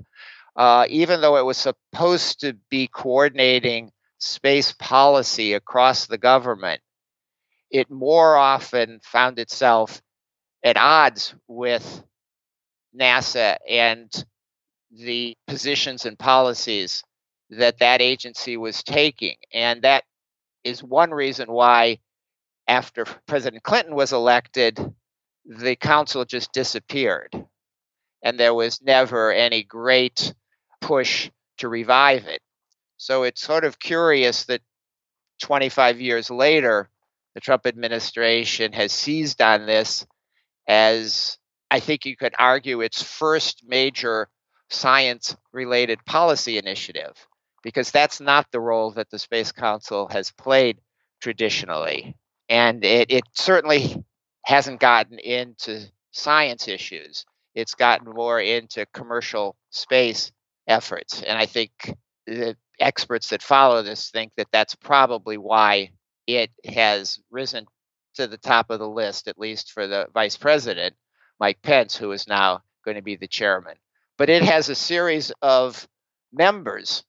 uh, 0.58 0.86
even 0.90 1.22
though 1.22 1.38
it 1.38 1.46
was 1.46 1.56
supposed 1.58 2.40
to 2.40 2.54
be 2.70 2.88
coordinating 2.88 3.92
space 4.18 4.72
policy 4.72 5.54
across 5.54 6.06
the 6.06 6.18
government, 6.18 6.82
it 7.70 7.90
more 7.90 8.36
often 8.36 9.00
found 9.04 9.38
itself 9.38 10.02
at 10.64 10.76
odds 10.76 11.34
with 11.48 12.02
NASA 12.98 13.56
and 13.68 14.24
the 14.90 15.36
positions 15.46 16.06
and 16.06 16.18
policies 16.18 17.04
that 17.50 17.78
that 17.78 18.02
agency 18.02 18.56
was 18.56 18.82
taking. 18.82 19.36
And 19.52 19.82
that 19.82 20.04
is 20.64 20.82
one 20.82 21.12
reason 21.12 21.52
why, 21.52 22.00
after 22.68 23.04
President 23.26 23.62
Clinton 23.62 23.94
was 23.94 24.12
elected, 24.12 24.78
the 25.46 25.76
council 25.76 26.24
just 26.24 26.52
disappeared. 26.52 27.46
And 28.22 28.38
there 28.40 28.54
was 28.54 28.82
never 28.82 29.32
any 29.32 29.62
great 29.62 30.34
push 30.80 31.30
to 31.58 31.68
revive 31.68 32.26
it. 32.26 32.40
So 32.96 33.22
it's 33.22 33.40
sort 33.40 33.64
of 33.64 33.78
curious 33.78 34.44
that 34.44 34.60
25 35.42 36.00
years 36.00 36.30
later, 36.30 36.88
the 37.34 37.40
Trump 37.40 37.66
administration 37.66 38.72
has 38.72 38.92
seized 38.92 39.40
on 39.40 39.66
this 39.66 40.06
as 40.66 41.38
I 41.70 41.80
think 41.80 42.04
you 42.04 42.16
could 42.16 42.34
argue 42.38 42.80
its 42.80 43.02
first 43.02 43.62
major 43.66 44.28
science 44.70 45.36
related 45.52 46.04
policy 46.04 46.58
initiative, 46.58 47.14
because 47.62 47.90
that's 47.90 48.20
not 48.20 48.46
the 48.50 48.60
role 48.60 48.90
that 48.92 49.10
the 49.10 49.18
Space 49.18 49.52
Council 49.52 50.08
has 50.10 50.30
played 50.32 50.78
traditionally. 51.20 52.16
And 52.48 52.84
it, 52.84 53.10
it 53.10 53.24
certainly 53.34 54.02
hasn't 54.44 54.80
gotten 54.80 55.18
into 55.18 55.80
science 56.10 56.68
issues, 56.68 57.24
it's 57.54 57.74
gotten 57.74 58.12
more 58.12 58.40
into 58.40 58.86
commercial 58.92 59.56
space 59.70 60.32
efforts. 60.68 61.22
And 61.22 61.36
I 61.36 61.46
think 61.46 61.72
the 62.26 62.56
experts 62.78 63.30
that 63.30 63.42
follow 63.42 63.82
this 63.82 64.10
think 64.10 64.32
that 64.36 64.48
that's 64.52 64.74
probably 64.74 65.36
why 65.38 65.90
it 66.26 66.50
has 66.64 67.18
risen 67.30 67.66
to 68.14 68.26
the 68.26 68.36
top 68.36 68.70
of 68.70 68.78
the 68.78 68.88
list, 68.88 69.28
at 69.28 69.38
least 69.38 69.72
for 69.72 69.86
the 69.86 70.06
vice 70.12 70.36
president, 70.36 70.94
Mike 71.40 71.62
Pence, 71.62 71.96
who 71.96 72.12
is 72.12 72.28
now 72.28 72.62
going 72.84 72.96
to 72.96 73.02
be 73.02 73.16
the 73.16 73.26
chairman. 73.26 73.74
But 74.16 74.28
it 74.28 74.42
has 74.42 74.68
a 74.68 74.74
series 74.74 75.32
of 75.42 75.88
members 76.32 77.04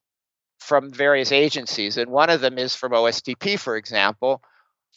from 0.60 0.92
various 0.92 1.32
agencies, 1.32 1.98
and 1.98 2.12
one 2.12 2.30
of 2.30 2.42
them 2.42 2.58
is 2.58 2.76
from 2.76 2.92
OSTP, 2.92 3.60
for 3.60 3.76
example, 3.76 4.42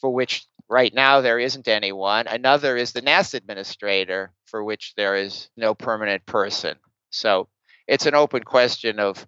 for 0.00 0.10
which 0.10 0.46
right 0.68 0.92
now 0.92 1.20
there 1.20 1.38
isn't 1.38 1.68
anyone. 1.68 2.26
Another 2.26 2.76
is 2.76 2.92
the 2.92 3.02
NASA 3.02 3.34
administrator, 3.34 4.32
for 4.44 4.62
which 4.62 4.92
there 4.96 5.16
is 5.16 5.48
no 5.56 5.74
permanent 5.74 6.26
person. 6.26 6.76
So 7.10 7.48
it's 7.86 8.06
an 8.06 8.14
open 8.14 8.42
question 8.42 8.98
of 8.98 9.26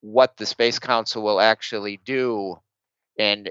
what 0.00 0.36
the 0.36 0.46
Space 0.46 0.78
Council 0.78 1.22
will 1.22 1.40
actually 1.40 2.00
do 2.04 2.56
and 3.18 3.50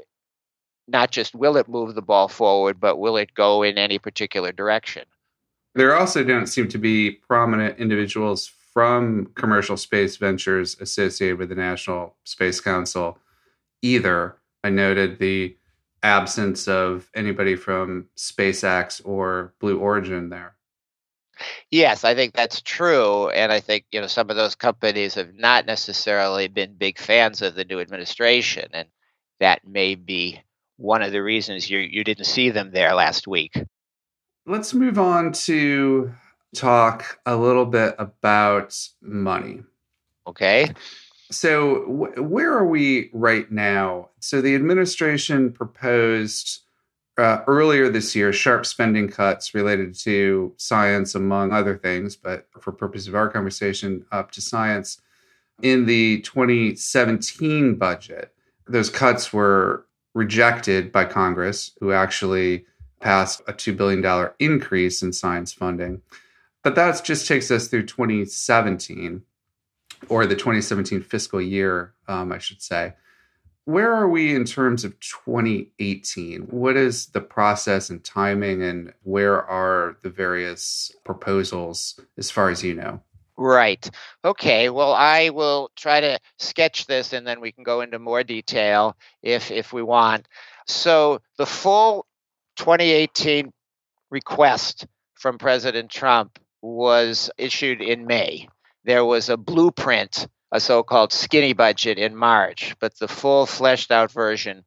not 0.88 1.12
just 1.12 1.34
will 1.34 1.58
it 1.58 1.70
move 1.70 1.96
the 1.96 2.02
ball 2.02 2.28
forward, 2.28 2.80
but 2.80 3.00
will 3.00 3.18
it 3.18 3.34
go 3.34 3.64
in 3.64 3.78
any 3.78 3.98
particular 3.98 4.52
direction? 4.52 5.04
There 5.76 5.96
also 5.96 6.24
don't 6.24 6.48
seem 6.48 6.68
to 6.70 6.78
be 6.78 7.12
prominent 7.12 7.80
individuals 7.80 8.52
from 8.74 9.28
commercial 9.36 9.78
space 9.78 10.18
ventures 10.18 10.78
associated 10.80 11.38
with 11.38 11.50
the 11.50 11.56
National 11.56 12.16
Space 12.24 12.60
Council 12.60 13.18
either. 13.82 14.36
I 14.64 14.70
noted 14.70 15.20
the 15.20 15.58
absence 16.02 16.68
of 16.68 17.10
anybody 17.16 17.56
from 17.56 18.08
SpaceX 18.18 19.02
or 19.06 19.54
Blue 19.60 19.80
Origin 19.80 20.30
there. 20.30 20.56
Yes, 21.72 22.04
I 22.04 22.16
think 22.16 22.34
that's 22.34 22.62
true. 22.62 23.30
And 23.30 23.52
I 23.52 23.60
think, 23.60 23.86
you 23.92 24.02
know, 24.02 24.08
some 24.08 24.30
of 24.30 24.36
those 24.36 24.56
companies 24.56 25.16
have 25.16 25.34
not 25.34 25.66
necessarily 25.66 26.48
been 26.48 26.76
big 26.76 27.00
fans 27.00 27.42
of 27.42 27.56
the 27.56 27.66
new 27.66 27.80
administration. 27.80 28.70
And 28.74 28.88
that 29.40 29.68
may 29.68 29.96
be 29.96 30.42
one 30.78 31.02
of 31.02 31.12
the 31.12 31.24
reasons 31.24 31.70
you, 31.70 31.80
you 31.80 32.04
didn't 32.04 32.26
see 32.26 32.50
them 32.50 32.72
there 32.72 32.94
last 32.94 33.28
week. 33.28 33.62
Let's 34.46 34.74
move 34.74 35.00
on 35.00 35.32
to 35.34 36.14
talk 36.56 37.20
a 37.26 37.36
little 37.36 37.66
bit 37.66 37.96
about 37.98 38.78
money. 39.02 39.64
Okay. 40.28 40.74
So, 41.32 41.82
wh- 41.86 42.30
where 42.30 42.54
are 42.54 42.66
we 42.66 43.10
right 43.14 43.50
now? 43.52 44.10
So, 44.20 44.42
the 44.42 44.56
administration 44.56 45.52
proposed 45.52 46.62
uh, 47.18 47.42
earlier 47.48 47.90
this 47.90 48.16
year 48.16 48.34
sharp 48.34 48.66
spending 48.66 49.08
cuts 49.08 49.54
related 49.54 49.94
to 49.96 50.54
science, 50.58 51.16
among 51.16 51.52
other 51.52 51.78
things, 51.78 52.16
but 52.16 52.48
for 52.60 52.72
purpose 52.72 53.08
of 53.08 53.16
our 53.16 53.30
conversation, 53.30 54.06
up 54.12 54.32
to 54.32 54.42
science 54.42 55.02
in 55.62 55.86
the 55.86 56.22
2017 56.22 57.76
budget. 57.76 58.34
Those 58.68 58.90
cuts 58.90 59.32
were 59.32 59.86
rejected 60.14 60.92
by 60.92 61.06
Congress, 61.06 61.72
who 61.80 61.92
actually 61.92 62.66
passed 63.00 63.42
a 63.48 63.54
$2 63.54 63.76
billion 63.76 64.30
increase 64.40 65.04
in 65.04 65.14
science 65.14 65.54
funding. 65.54 66.02
But 66.64 66.76
that 66.76 67.04
just 67.04 67.28
takes 67.28 67.52
us 67.52 67.68
through 67.68 67.86
2017, 67.88 69.22
or 70.10 70.26
the 70.26 70.36
2017 70.36 71.02
fiscal 71.02 71.42
year, 71.42 71.94
um, 72.08 72.32
I 72.32 72.38
should 72.38 72.62
say. 72.62 72.94
Where 73.66 73.94
are 73.94 74.10
we 74.10 74.36
in 74.36 74.44
terms 74.44 74.84
of 74.84 75.00
2018? 75.00 76.42
What 76.44 76.76
is 76.76 77.08
the 77.08 77.22
process 77.22 77.90
and 77.90 78.04
timing, 78.04 78.62
and 78.62 78.94
where 79.04 79.42
are 79.46 79.98
the 80.02 80.10
various 80.10 80.92
proposals 81.06 82.00
as 82.18 82.30
far 82.30 82.50
as 82.50 82.64
you 82.64 82.76
know? 82.76 83.02
Right. 83.38 83.90
Okay. 84.24 84.70
Well, 84.70 84.94
I 84.94 85.30
will 85.30 85.72
try 85.76 86.02
to 86.02 86.20
sketch 86.38 86.86
this 86.86 87.14
and 87.14 87.26
then 87.26 87.42
we 87.42 87.52
can 87.52 87.64
go 87.64 87.82
into 87.82 87.98
more 87.98 88.24
detail 88.24 88.96
if 89.24 89.50
if 89.50 89.74
we 89.74 89.82
want. 89.82 90.28
So, 90.68 91.20
the 91.38 91.46
full 91.46 92.06
2018 92.58 93.52
request 94.12 94.86
from 95.16 95.38
President 95.40 95.90
Trump 95.90 96.38
was 96.62 97.32
issued 97.38 97.82
in 97.82 98.06
May. 98.06 98.48
There 98.86 99.04
was 99.06 99.30
a 99.30 99.38
blueprint, 99.38 100.28
a 100.54 100.60
so 100.60 100.84
called 100.84 101.12
skinny 101.12 101.54
budget 101.54 101.98
in 101.98 102.16
March, 102.16 102.76
but 102.80 102.98
the 103.00 103.08
full 103.08 103.48
fleshed 103.48 103.92
out 103.92 104.12
version 104.12 104.64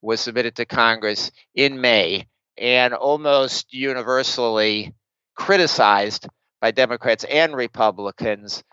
was 0.00 0.22
submitted 0.22 0.56
to 0.56 0.64
Congress 0.64 1.30
in 1.54 1.80
May 1.82 2.26
and 2.56 2.94
almost 2.94 3.72
universally 3.72 4.94
criticized 5.36 6.26
by 6.62 6.70
Democrats 6.70 7.24
and 7.24 7.54
Republicans 7.54 8.64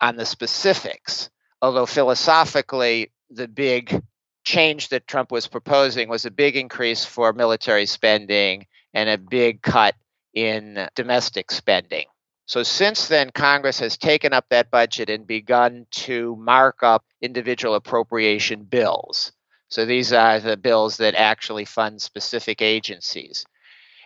on 0.00 0.16
the 0.16 0.24
specifics. 0.24 1.28
Although 1.60 1.86
philosophically, 1.86 3.12
the 3.28 3.46
big 3.46 4.02
change 4.44 4.88
that 4.88 5.06
Trump 5.06 5.30
was 5.30 5.46
proposing 5.46 6.08
was 6.08 6.24
a 6.24 6.30
big 6.30 6.56
increase 6.56 7.04
for 7.04 7.34
military 7.34 7.84
spending 7.84 8.66
and 8.94 9.10
a 9.10 9.18
big 9.18 9.60
cut 9.60 9.94
in 10.32 10.88
domestic 10.94 11.50
spending. 11.50 12.06
So, 12.48 12.62
since 12.62 13.08
then, 13.08 13.28
Congress 13.30 13.78
has 13.80 13.98
taken 13.98 14.32
up 14.32 14.46
that 14.48 14.70
budget 14.70 15.10
and 15.10 15.26
begun 15.26 15.86
to 15.90 16.34
mark 16.36 16.82
up 16.82 17.04
individual 17.20 17.74
appropriation 17.74 18.64
bills. 18.64 19.32
So, 19.68 19.84
these 19.84 20.14
are 20.14 20.40
the 20.40 20.56
bills 20.56 20.96
that 20.96 21.14
actually 21.14 21.66
fund 21.66 22.00
specific 22.00 22.62
agencies. 22.62 23.44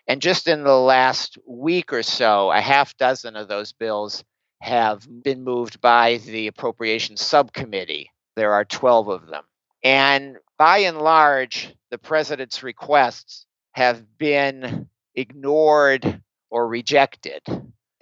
And 0.08 0.20
just 0.20 0.49
in 0.49 0.64
the 0.64 0.76
last 0.76 1.38
week 1.46 1.92
or 1.92 2.02
so, 2.02 2.50
a 2.50 2.61
half 2.61 2.96
dozen 2.96 3.37
of 3.37 3.46
those 3.46 3.70
bills 3.70 4.25
have 4.61 5.06
been 5.22 5.44
moved 5.44 5.80
by 5.80 6.16
the 6.16 6.49
Appropriations 6.49 7.20
Subcommittee. 7.20 8.11
There 8.34 8.54
are 8.54 8.64
12 8.64 9.06
of 9.06 9.28
them. 9.28 9.44
And 9.84 10.37
by 10.58 10.78
and 10.78 10.99
large, 10.99 11.72
the 11.92 11.99
president's 11.99 12.64
requests 12.64 13.47
have 13.71 14.19
been 14.19 14.88
ignored 15.14 16.21
or 16.50 16.67
rejected. 16.67 17.43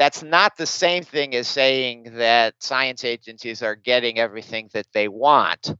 That's 0.00 0.22
not 0.22 0.56
the 0.56 0.64
same 0.64 1.02
thing 1.04 1.34
as 1.34 1.46
saying 1.46 2.12
that 2.14 2.54
science 2.58 3.04
agencies 3.04 3.62
are 3.62 3.76
getting 3.76 4.18
everything 4.18 4.70
that 4.72 4.86
they 4.94 5.08
want. 5.08 5.74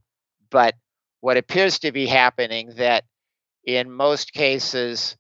But 0.51 0.75
what 1.23 1.39
appears 1.39 1.79
to 1.79 1.91
be 1.91 2.05
happening 2.05 2.75
that 2.77 3.05
in 3.65 3.91
most 3.91 4.35
cases 4.35 5.17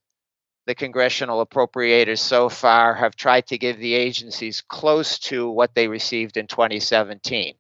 the 0.66 0.74
congressional 0.74 1.44
appropriators 1.44 2.18
so 2.18 2.50
far 2.50 2.94
have 2.94 3.16
tried 3.16 3.46
to 3.46 3.56
give 3.56 3.78
the 3.78 3.94
agencies 3.94 4.60
close 4.60 5.18
to 5.20 5.48
what 5.48 5.74
they 5.74 5.88
received 5.88 6.36
in 6.36 6.46
2017. 6.46 7.54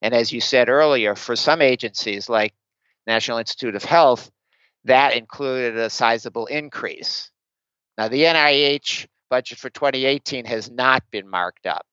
And 0.00 0.14
as 0.14 0.32
you 0.32 0.40
said 0.40 0.68
earlier, 0.68 1.16
for 1.16 1.34
some 1.34 1.60
agencies 1.60 2.28
like 2.28 2.54
National 3.04 3.38
Institute 3.38 3.74
of 3.74 3.82
Health, 3.82 4.30
that 4.84 5.16
included 5.16 5.76
a 5.76 5.90
sizable 5.90 6.46
increase. 6.46 7.32
Now, 7.98 8.06
the 8.06 8.22
NIH 8.22 9.08
budget 9.30 9.58
for 9.58 9.70
2018 9.70 10.44
has 10.46 10.70
not 10.70 11.02
been 11.10 11.28
marked 11.28 11.66
up. 11.66 11.86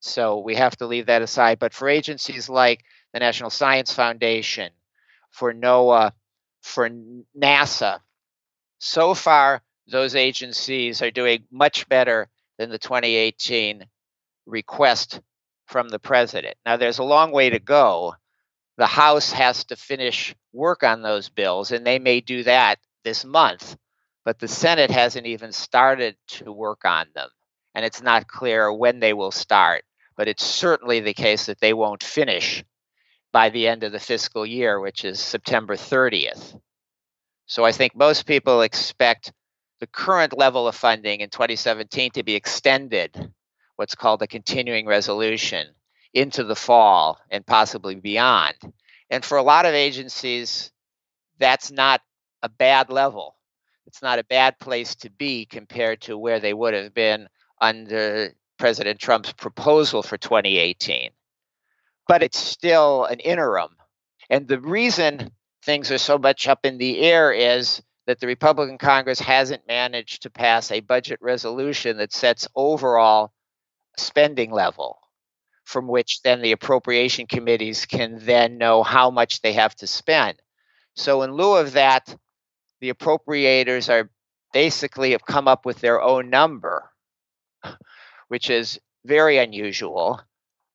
So 0.00 0.38
we 0.38 0.54
have 0.54 0.76
to 0.78 0.86
leave 0.86 1.06
that 1.06 1.22
aside. 1.22 1.58
But 1.58 1.74
for 1.74 1.88
agencies 1.88 2.48
like 2.48 2.84
the 3.12 3.20
National 3.20 3.50
Science 3.50 3.92
Foundation, 3.92 4.72
for 5.30 5.52
NOAA, 5.52 6.12
for 6.62 6.90
NASA, 7.38 8.00
so 8.78 9.14
far 9.14 9.62
those 9.86 10.14
agencies 10.14 11.02
are 11.02 11.10
doing 11.10 11.44
much 11.50 11.88
better 11.88 12.28
than 12.58 12.70
the 12.70 12.78
2018 12.78 13.84
request 14.46 15.20
from 15.66 15.88
the 15.88 15.98
president. 15.98 16.56
Now, 16.66 16.76
there's 16.76 16.98
a 16.98 17.04
long 17.04 17.30
way 17.32 17.50
to 17.50 17.58
go. 17.58 18.14
The 18.76 18.86
House 18.86 19.32
has 19.32 19.64
to 19.64 19.76
finish 19.76 20.34
work 20.52 20.82
on 20.82 21.02
those 21.02 21.28
bills, 21.28 21.72
and 21.72 21.86
they 21.86 21.98
may 21.98 22.20
do 22.20 22.42
that 22.44 22.78
this 23.04 23.24
month, 23.24 23.76
but 24.24 24.38
the 24.38 24.48
Senate 24.48 24.90
hasn't 24.90 25.26
even 25.26 25.52
started 25.52 26.16
to 26.28 26.52
work 26.52 26.84
on 26.84 27.06
them. 27.14 27.28
And 27.74 27.84
it's 27.84 28.02
not 28.02 28.26
clear 28.26 28.72
when 28.72 29.00
they 29.00 29.12
will 29.12 29.30
start, 29.30 29.84
but 30.16 30.28
it's 30.28 30.44
certainly 30.44 31.00
the 31.00 31.14
case 31.14 31.46
that 31.46 31.60
they 31.60 31.72
won't 31.72 32.02
finish 32.02 32.64
by 33.32 33.50
the 33.50 33.68
end 33.68 33.84
of 33.84 33.92
the 33.92 34.00
fiscal 34.00 34.44
year, 34.44 34.80
which 34.80 35.04
is 35.04 35.20
September 35.20 35.76
30th. 35.76 36.58
So 37.46 37.64
I 37.64 37.72
think 37.72 37.96
most 37.96 38.26
people 38.26 38.62
expect 38.62 39.32
the 39.78 39.86
current 39.86 40.36
level 40.36 40.68
of 40.68 40.74
funding 40.74 41.20
in 41.20 41.30
2017 41.30 42.12
to 42.12 42.22
be 42.22 42.34
extended, 42.34 43.32
what's 43.76 43.94
called 43.94 44.22
a 44.22 44.26
continuing 44.26 44.86
resolution, 44.86 45.68
into 46.12 46.44
the 46.44 46.56
fall 46.56 47.18
and 47.30 47.46
possibly 47.46 47.94
beyond. 47.94 48.54
And 49.10 49.24
for 49.24 49.38
a 49.38 49.42
lot 49.42 49.66
of 49.66 49.74
agencies, 49.74 50.70
that's 51.38 51.72
not 51.72 52.02
a 52.42 52.48
bad 52.48 52.90
level. 52.90 53.36
It's 53.90 54.02
not 54.02 54.20
a 54.20 54.24
bad 54.24 54.56
place 54.60 54.94
to 54.94 55.10
be 55.10 55.46
compared 55.46 56.02
to 56.02 56.16
where 56.16 56.38
they 56.38 56.54
would 56.54 56.74
have 56.74 56.94
been 56.94 57.28
under 57.60 58.32
President 58.56 59.00
Trump's 59.00 59.32
proposal 59.32 60.04
for 60.04 60.16
2018. 60.16 61.10
But 62.06 62.22
it's 62.22 62.38
still 62.38 63.06
an 63.06 63.18
interim. 63.18 63.70
And 64.30 64.46
the 64.46 64.60
reason 64.60 65.32
things 65.64 65.90
are 65.90 65.98
so 65.98 66.18
much 66.18 66.46
up 66.46 66.64
in 66.64 66.78
the 66.78 67.00
air 67.00 67.32
is 67.32 67.82
that 68.06 68.20
the 68.20 68.28
Republican 68.28 68.78
Congress 68.78 69.18
hasn't 69.18 69.66
managed 69.66 70.22
to 70.22 70.30
pass 70.30 70.70
a 70.70 70.78
budget 70.78 71.18
resolution 71.20 71.96
that 71.96 72.12
sets 72.12 72.46
overall 72.54 73.32
spending 73.96 74.52
level 74.52 75.00
from 75.64 75.88
which 75.88 76.22
then 76.22 76.42
the 76.42 76.52
appropriation 76.52 77.26
committees 77.26 77.86
can 77.86 78.20
then 78.24 78.56
know 78.56 78.84
how 78.84 79.10
much 79.10 79.40
they 79.40 79.54
have 79.54 79.74
to 79.74 79.88
spend. 79.88 80.40
So 80.94 81.22
in 81.22 81.32
lieu 81.32 81.56
of 81.56 81.72
that, 81.72 82.14
the 82.80 82.92
appropriators 82.92 83.88
are 83.88 84.10
basically 84.52 85.12
have 85.12 85.24
come 85.24 85.48
up 85.48 85.64
with 85.66 85.80
their 85.80 86.00
own 86.00 86.30
number, 86.30 86.90
which 88.28 88.50
is 88.50 88.80
very 89.04 89.38
unusual. 89.38 90.20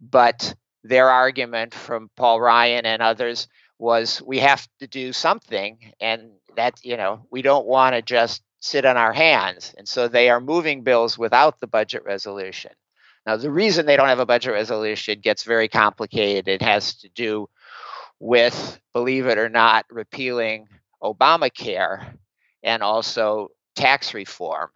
But 0.01 0.55
their 0.83 1.09
argument 1.09 1.73
from 1.73 2.09
Paul 2.15 2.39
Ryan 2.39 2.85
and 2.85 3.01
others 3.01 3.47
was 3.79 4.21
we 4.21 4.39
have 4.39 4.67
to 4.79 4.87
do 4.87 5.11
something 5.11 5.77
and 5.99 6.31
that 6.55 6.79
you 6.83 6.97
know 6.97 7.25
we 7.31 7.41
don't 7.41 7.65
want 7.65 7.95
to 7.95 8.01
just 8.01 8.41
sit 8.59 8.85
on 8.85 8.97
our 8.97 9.13
hands 9.13 9.73
and 9.77 9.87
so 9.87 10.07
they 10.07 10.29
are 10.29 10.39
moving 10.39 10.83
bills 10.83 11.17
without 11.17 11.59
the 11.59 11.67
budget 11.67 12.03
resolution 12.05 12.71
now 13.25 13.35
the 13.35 13.51
reason 13.51 13.85
they 13.85 13.97
don't 13.97 14.07
have 14.07 14.19
a 14.19 14.25
budget 14.25 14.53
resolution 14.53 15.19
gets 15.19 15.43
very 15.43 15.67
complicated 15.67 16.47
it 16.47 16.61
has 16.61 16.95
to 16.95 17.09
do 17.09 17.47
with 18.19 18.79
believe 18.93 19.27
it 19.27 19.37
or 19.37 19.49
not 19.49 19.85
repealing 19.89 20.67
obamacare 21.03 22.17
and 22.63 22.84
also 22.84 23.49
tax 23.75 24.13
reform 24.13 24.69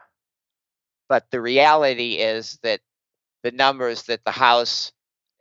but 1.10 1.26
the 1.32 1.42
reality 1.42 2.14
is 2.14 2.60
that 2.64 2.82
the 3.44 3.52
numbers 3.52 4.04
that 4.04 4.24
the 4.24 4.32
house 4.32 4.92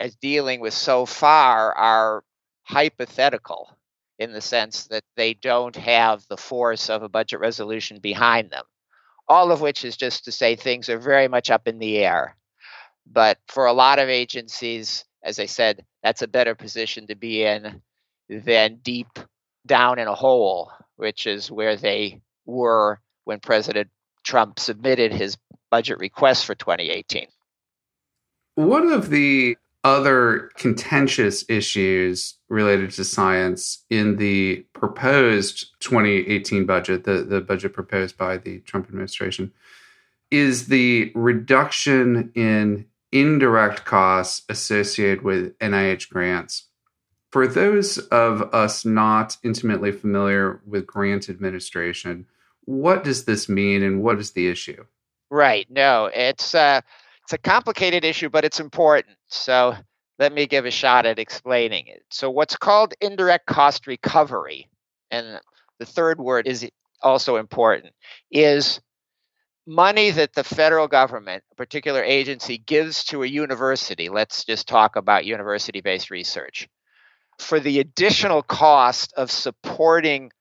is 0.01 0.17
dealing 0.17 0.61
with 0.61 0.75
so 0.75 1.05
far 1.07 1.75
are 1.75 2.25
hypothetical 2.63 3.77
in 4.19 4.33
the 4.33 4.41
sense 4.41 4.87
that 4.89 5.05
they 5.17 5.35
don't 5.35 5.77
have 5.77 6.25
the 6.29 6.37
force 6.37 6.89
of 6.91 7.03
a 7.03 7.09
budget 7.09 7.41
resolution 7.41 8.01
behind 8.01 8.51
them. 8.51 8.65
All 9.29 9.53
of 9.53 9.61
which 9.61 9.85
is 9.85 9.97
just 9.97 10.25
to 10.25 10.33
say 10.33 10.57
things 10.57 10.89
are 10.89 10.99
very 10.99 11.29
much 11.29 11.51
up 11.51 11.69
in 11.69 11.79
the 11.79 11.99
air. 11.99 12.37
But 13.07 13.39
for 13.47 13.67
a 13.67 13.73
lot 13.73 13.99
of 13.99 14.09
agencies, 14.09 15.05
as 15.23 15.39
I 15.39 15.47
said, 15.47 15.85
that's 16.03 16.23
a 16.23 16.29
better 16.29 16.55
position 16.55 17.07
to 17.09 17.15
be 17.15 17.45
in 17.45 17.83
than 18.29 18.77
deep 18.83 19.19
down 19.67 19.99
in 19.99 20.09
a 20.09 20.15
hole, 20.15 20.71
which 20.97 21.27
is 21.27 21.51
where 21.51 21.77
they 21.77 22.21
were 22.47 23.01
when 23.25 23.41
President 23.41 23.89
Trump 24.25 24.59
submitted 24.59 25.13
his 25.13 25.37
budget 25.71 25.99
request 25.99 26.45
for 26.45 26.55
2018. 26.55 27.27
One 28.55 28.91
of 28.91 29.11
the 29.11 29.57
other 29.85 30.51
contentious 30.57 31.45
issues 31.49 32.35
related 32.49 32.91
to 32.91 33.05
science 33.05 33.85
in 33.89 34.17
the 34.17 34.67
proposed 34.73 35.69
2018 35.81 36.67
budget, 36.67 37.05
the, 37.05 37.23
the 37.23 37.41
budget 37.41 37.73
proposed 37.73 38.17
by 38.19 38.37
the 38.37 38.59
Trump 38.61 38.87
administration, 38.87 39.53
is 40.31 40.67
the 40.67 41.13
reduction 41.15 42.31
in 42.35 42.87
indirect 43.13 43.85
costs 43.85 44.43
associated 44.49 45.23
with 45.23 45.57
NIH 45.59 46.09
grants. 46.11 46.68
For 47.31 47.47
those 47.47 47.99
of 47.99 48.55
us 48.55 48.85
not 48.85 49.37
intimately 49.43 49.93
familiar 49.93 50.63
with 50.67 50.87
grant 50.87 51.29
administration, 51.29 52.27
what 52.65 53.05
does 53.05 53.25
this 53.25 53.49
mean 53.49 53.83
and 53.83 54.03
what 54.03 54.19
is 54.19 54.33
the 54.33 54.49
issue? 54.49 54.85
Right. 55.31 55.67
No, 55.71 56.11
it's 56.13 56.55
uh, 56.55 56.81
it's 57.23 57.33
a 57.35 57.39
complicated 57.39 58.05
issue, 58.05 58.31
but 58.31 58.45
it's 58.45 58.61
important. 58.61 59.17
So 59.29 59.75
let 60.19 60.33
me 60.33 60.47
give 60.47 60.65
a 60.65 60.71
shot 60.71 61.05
at 61.05 61.19
explaining 61.19 61.87
it. 61.87 62.03
So 62.11 62.31
what's 62.31 62.57
called 62.57 62.95
indirect 63.01 63.47
cost 63.47 63.87
recovery, 63.87 64.69
and 65.11 65.39
the 65.79 65.87
third 65.87 66.19
word 66.19 66.47
is 66.47 66.69
also 67.03 67.37
important, 67.37 67.93
is 68.31 68.81
money 69.67 70.11
that 70.11 70.33
the 70.33 70.45
federal 70.45 70.89
government, 70.89 71.45
a 71.53 71.55
particular 71.57 72.03
agency, 72.03 72.57
gives 72.57 73.05
to 73.05 73.23
a 73.23 73.27
university. 73.27 74.09
Let's 74.09 74.45
just 74.45 74.67
talk 74.67 74.97
about 74.97 75.27
university 75.27 75.83
based 75.83 76.11
research 76.11 76.67
for 77.39 77.61
the 77.61 77.81
additional 77.81 78.43
cost 78.43 79.13
of 79.17 79.31
supporting 79.31 80.33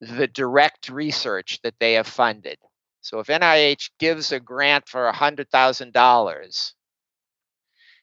the 0.00 0.26
direct 0.26 0.88
research 0.88 1.60
that 1.62 1.74
they 1.78 1.94
have 1.94 2.06
funded. 2.06 2.58
So 3.02 3.18
if 3.18 3.26
NIH 3.26 3.90
gives 3.98 4.32
a 4.32 4.40
grant 4.40 4.88
for 4.88 5.10
$100,000, 5.12 6.72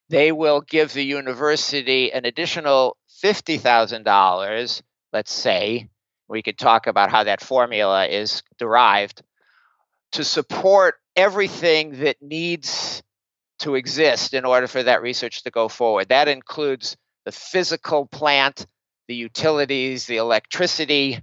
they 0.10 0.32
will 0.32 0.62
give 0.62 0.94
the 0.94 1.04
university 1.04 2.12
an 2.12 2.26
additional 2.26 2.98
$50,000, 3.24 4.82
let's 5.14 5.32
say. 5.32 5.90
We 6.28 6.42
could 6.42 6.58
talk 6.58 6.88
about 6.88 7.10
how 7.10 7.24
that 7.24 7.42
formula 7.42 8.06
is 8.08 8.44
derived 8.58 9.24
to 10.14 10.24
support 10.24 10.96
everything 11.16 12.02
that 12.02 12.22
needs 12.22 13.02
to 13.60 13.76
exist 13.76 14.34
in 14.34 14.46
order 14.46 14.68
for 14.68 14.84
that 14.84 15.02
research 15.02 15.44
to 15.44 15.52
go 15.52 15.68
forward. 15.68 16.10
That 16.10 16.28
includes 16.28 16.96
the 17.30 17.36
physical 17.36 18.08
plant, 18.08 18.66
the 19.08 19.14
utilities, 19.14 20.08
the 20.08 20.18
electricity, 20.18 21.22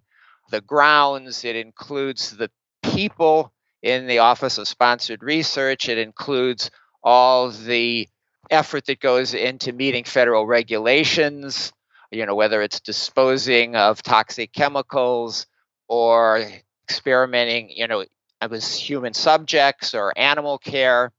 the 0.52 0.60
grounds. 0.60 1.44
It 1.44 1.56
includes 1.56 2.30
the 2.36 2.48
people 2.80 3.52
in 3.82 4.06
the 4.06 4.20
Office 4.20 4.56
of 4.58 4.68
Sponsored 4.68 5.24
Research. 5.24 5.88
It 5.88 5.98
includes 5.98 6.70
all 7.02 7.50
the 7.50 8.08
effort 8.52 8.86
that 8.86 9.00
goes 9.00 9.34
into 9.34 9.72
meeting 9.72 10.04
federal 10.04 10.46
regulations, 10.46 11.72
you 12.12 12.24
know, 12.24 12.36
whether 12.36 12.62
it's 12.62 12.78
disposing 12.78 13.74
of 13.74 14.00
toxic 14.00 14.52
chemicals 14.52 15.48
or 15.88 16.40
experimenting, 16.88 17.68
you 17.70 17.88
know, 17.88 18.04
with 18.48 18.78
human 18.78 19.12
subjects 19.12 19.92
or 19.92 20.16
animal 20.16 20.58
care. 20.58 21.10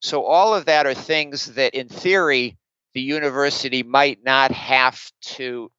So 0.00 0.24
all 0.24 0.54
of 0.54 0.66
that 0.66 0.86
are 0.86 0.94
things 0.94 1.54
that 1.54 1.74
in 1.74 1.88
theory 1.88 2.56
the 2.94 3.00
university 3.00 3.82
might 3.82 4.22
not 4.24 4.52
have 4.52 5.10
to 5.22 5.70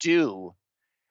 do 0.00 0.54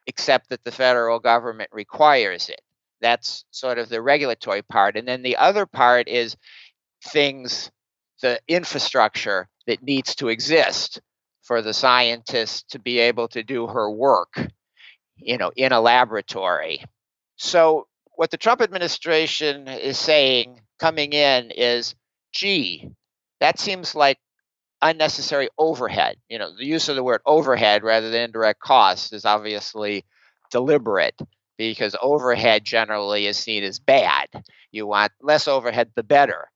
except 0.08 0.50
that 0.50 0.64
the 0.64 0.72
federal 0.72 1.20
government 1.20 1.70
requires 1.72 2.50
it. 2.50 2.62
That's 3.02 3.46
sort 3.52 3.78
of 3.78 3.90
the 3.90 4.02
regulatory 4.02 4.62
part. 4.62 4.96
And 4.96 5.08
then 5.08 5.22
the 5.22 5.38
other 5.38 5.66
part 5.66 6.08
is 6.08 6.36
things, 7.06 7.72
the 8.22 8.40
infrastructure 8.48 9.48
that 9.68 9.84
needs 9.84 10.16
to 10.16 10.30
exist 10.30 11.02
for 11.44 11.62
the 11.62 11.74
scientist 11.74 12.70
to 12.70 12.80
be 12.80 13.00
able 13.00 13.28
to 13.30 13.44
do 13.44 13.68
her 13.68 13.90
work, 13.90 14.48
you 15.18 15.38
know, 15.38 15.52
in 15.56 15.72
a 15.72 15.82
laboratory. 15.82 16.84
So 17.38 17.88
what 18.16 18.32
the 18.32 18.38
Trump 18.38 18.62
administration 18.62 19.68
is 19.68 19.98
saying 19.98 20.62
coming 20.80 21.14
in 21.14 21.52
is, 21.52 21.96
gee, 22.32 22.90
that 23.40 23.60
seems 23.60 23.96
like 23.96 24.20
unnecessary 24.82 25.50
overhead. 25.58 26.18
You 26.30 26.40
know, 26.40 26.56
the 26.56 26.66
use 26.66 26.90
of 26.90 26.96
the 26.96 27.04
word 27.04 27.22
overhead 27.26 27.84
rather 27.84 28.10
than 28.10 28.24
indirect 28.24 28.60
cost 28.60 29.14
is 29.14 29.26
obviously 29.26 30.06
deliberate 30.52 31.20
because 31.58 31.96
overhead 32.02 32.64
generally 32.66 33.28
is 33.28 33.38
seen 33.38 33.64
as 33.64 33.80
bad. 33.80 34.28
You 34.72 34.88
want 34.88 35.12
less 35.22 35.48
overhead, 35.48 35.92
the 35.96 36.04
better. 36.04 36.50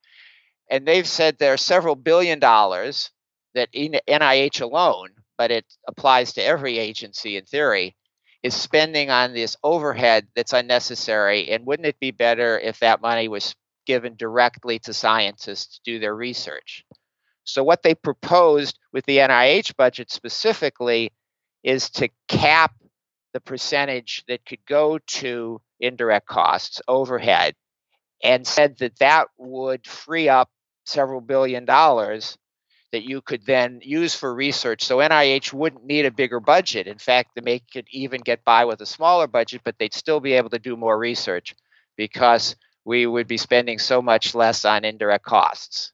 And 0.69 0.88
they've 0.88 1.07
said 1.07 1.38
there 1.38 1.53
are 1.53 1.57
several 1.57 1.95
billion 1.95 2.39
dollars 2.39 3.11
that 3.53 3.71
NIH 3.73 4.61
alone, 4.61 5.09
but 5.38 5.51
it 5.51 5.65
applies 5.88 6.33
to 6.33 6.43
every 6.43 6.77
agency 6.79 7.38
in 7.38 7.45
theory, 7.45 7.95
is 8.43 8.53
spending 8.55 9.09
on 9.09 9.33
this 9.33 9.57
overhead 9.63 10.27
that's 10.35 10.53
unnecessary. 10.53 11.49
And 11.51 11.65
wouldn't 11.65 11.88
it 11.88 11.99
be 11.99 12.11
better 12.11 12.59
if 12.59 12.79
that 12.79 13.01
money 13.01 13.27
was 13.27 13.55
given 13.85 14.15
directly 14.15 14.79
to 14.79 14.93
scientists 14.93 15.77
to 15.77 15.81
do 15.83 15.99
their 15.99 16.15
research? 16.15 16.83
So, 17.45 17.63
what 17.63 17.84
they 17.84 17.95
proposed 17.95 18.79
with 18.91 19.05
the 19.05 19.19
NIH 19.19 19.75
budget 19.77 20.12
specifically 20.12 21.12
is 21.63 21.89
to 21.91 22.10
cap 22.27 22.73
the 23.34 23.41
percentage 23.41 24.23
that 24.27 24.45
could 24.45 24.65
go 24.65 24.99
to 25.08 25.62
indirect 25.79 26.27
costs, 26.27 26.81
overhead, 26.88 27.55
and 28.23 28.45
said 28.47 28.77
that 28.79 28.97
that 28.99 29.27
would 29.38 29.86
free 29.88 30.29
up 30.29 30.49
several 30.86 31.21
billion 31.21 31.65
dollars 31.65 32.38
that 32.91 33.03
you 33.03 33.21
could 33.21 33.45
then 33.45 33.81
use 33.84 34.15
for 34.15 34.34
research. 34.34 34.84
So 34.84 34.97
NIH 34.99 35.51
wouldn't 35.51 35.86
need 35.86 36.05
a 36.05 36.12
bigger 36.12 36.39
budget. 36.39 36.88
In 36.88 36.97
fact, 36.97 37.31
they 37.36 37.60
could 37.60 37.88
even 37.91 38.21
get 38.21 38.45
by 38.45 38.65
with 38.65 38.79
a 38.81 38.86
smaller 38.86 39.27
budget, 39.27 39.62
but 39.65 39.75
they'd 39.77 39.93
still 39.93 40.21
be 40.21 40.34
able 40.34 40.49
to 40.51 40.60
do 40.60 40.77
more 40.77 40.97
research 40.97 41.55
because 41.97 42.55
we 42.86 43.05
would 43.05 43.27
be 43.27 43.38
spending 43.38 43.79
so 43.79 44.01
much 44.01 44.34
less 44.34 44.63
on 44.63 44.86
indirect 44.86 45.25
costs. 45.25 45.91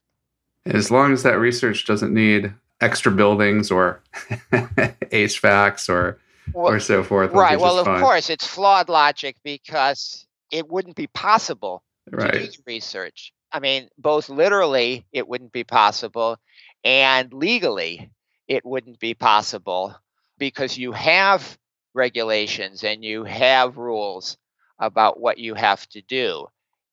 As 0.65 0.91
long 0.91 1.13
as 1.13 1.23
that 1.23 1.39
research 1.39 1.85
doesn't 1.85 2.13
need 2.13 2.53
extra 2.79 3.11
buildings 3.11 3.71
or 3.71 4.01
HVACs 4.51 5.89
or 5.89 6.19
well, 6.53 6.73
or 6.73 6.79
so 6.79 7.03
forth. 7.03 7.31
Right. 7.31 7.59
Well, 7.59 7.79
of 7.79 7.85
fine. 7.85 8.01
course, 8.01 8.29
it's 8.29 8.45
flawed 8.45 8.89
logic 8.89 9.37
because 9.43 10.25
it 10.51 10.69
wouldn't 10.69 10.95
be 10.95 11.07
possible 11.07 11.83
right. 12.09 12.33
to 12.33 12.47
do 12.47 12.61
research. 12.65 13.33
I 13.51 13.59
mean, 13.59 13.89
both 13.97 14.29
literally, 14.29 15.05
it 15.11 15.27
wouldn't 15.27 15.51
be 15.51 15.63
possible, 15.63 16.37
and 16.83 17.33
legally, 17.33 18.09
it 18.47 18.65
wouldn't 18.65 18.99
be 18.99 19.13
possible 19.13 19.95
because 20.37 20.77
you 20.77 20.91
have 20.93 21.57
regulations 21.93 22.83
and 22.83 23.03
you 23.03 23.23
have 23.23 23.77
rules 23.77 24.37
about 24.79 25.19
what 25.19 25.37
you 25.37 25.53
have 25.53 25.87
to 25.89 26.01
do. 26.01 26.47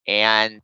And, 0.07 0.61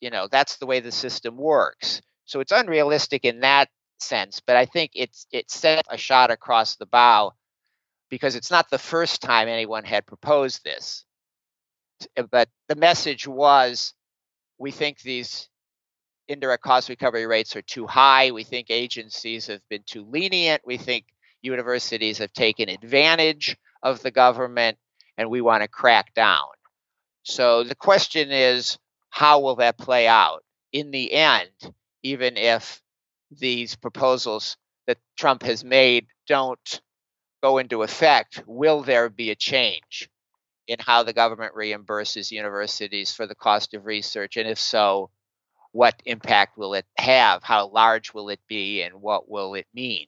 you 0.00 0.10
know, 0.10 0.28
that's 0.30 0.56
the 0.56 0.66
way 0.66 0.80
the 0.80 0.92
system 0.92 1.36
works. 1.36 2.02
So 2.30 2.38
it's 2.38 2.52
unrealistic 2.52 3.24
in 3.24 3.40
that 3.40 3.68
sense, 3.98 4.38
but 4.38 4.54
I 4.54 4.64
think 4.64 4.92
it's 4.94 5.26
it 5.32 5.50
set 5.50 5.84
a 5.90 5.98
shot 5.98 6.30
across 6.30 6.76
the 6.76 6.86
bow 6.86 7.32
because 8.08 8.36
it's 8.36 8.52
not 8.52 8.70
the 8.70 8.78
first 8.78 9.20
time 9.20 9.48
anyone 9.48 9.82
had 9.82 10.06
proposed 10.06 10.62
this. 10.62 11.04
Uh, 12.16 12.22
but 12.30 12.48
the 12.68 12.76
message 12.76 13.26
was 13.26 13.94
we 14.58 14.70
think 14.70 15.00
these 15.00 15.48
indirect 16.28 16.62
cost 16.62 16.88
recovery 16.88 17.26
rates 17.26 17.56
are 17.56 17.62
too 17.62 17.88
high. 17.88 18.30
We 18.30 18.44
think 18.44 18.70
agencies 18.70 19.48
have 19.48 19.68
been 19.68 19.82
too 19.84 20.06
lenient. 20.08 20.62
We 20.64 20.76
think 20.76 21.06
universities 21.42 22.18
have 22.18 22.32
taken 22.32 22.68
advantage 22.68 23.56
of 23.82 24.02
the 24.02 24.12
government, 24.12 24.78
and 25.18 25.30
we 25.30 25.40
want 25.40 25.64
to 25.64 25.68
crack 25.68 26.14
down. 26.14 26.46
So 27.24 27.64
the 27.64 27.74
question 27.74 28.30
is 28.30 28.78
how 29.08 29.40
will 29.40 29.56
that 29.56 29.78
play 29.78 30.06
out? 30.06 30.44
In 30.72 30.92
the 30.92 31.12
end, 31.12 31.50
even 32.02 32.36
if 32.36 32.82
these 33.30 33.76
proposals 33.76 34.56
that 34.86 34.98
Trump 35.16 35.42
has 35.42 35.64
made 35.64 36.06
don't 36.26 36.80
go 37.42 37.58
into 37.58 37.82
effect, 37.82 38.42
will 38.46 38.82
there 38.82 39.08
be 39.08 39.30
a 39.30 39.34
change 39.34 40.08
in 40.66 40.78
how 40.78 41.02
the 41.02 41.12
government 41.12 41.54
reimburses 41.54 42.30
universities 42.30 43.12
for 43.12 43.26
the 43.26 43.34
cost 43.34 43.74
of 43.74 43.86
research? 43.86 44.36
And 44.36 44.48
if 44.48 44.58
so, 44.58 45.10
what 45.72 46.00
impact 46.04 46.58
will 46.58 46.74
it 46.74 46.86
have? 46.98 47.42
How 47.42 47.68
large 47.68 48.12
will 48.12 48.28
it 48.28 48.40
be? 48.48 48.82
And 48.82 49.00
what 49.00 49.28
will 49.28 49.54
it 49.54 49.66
mean? 49.74 50.06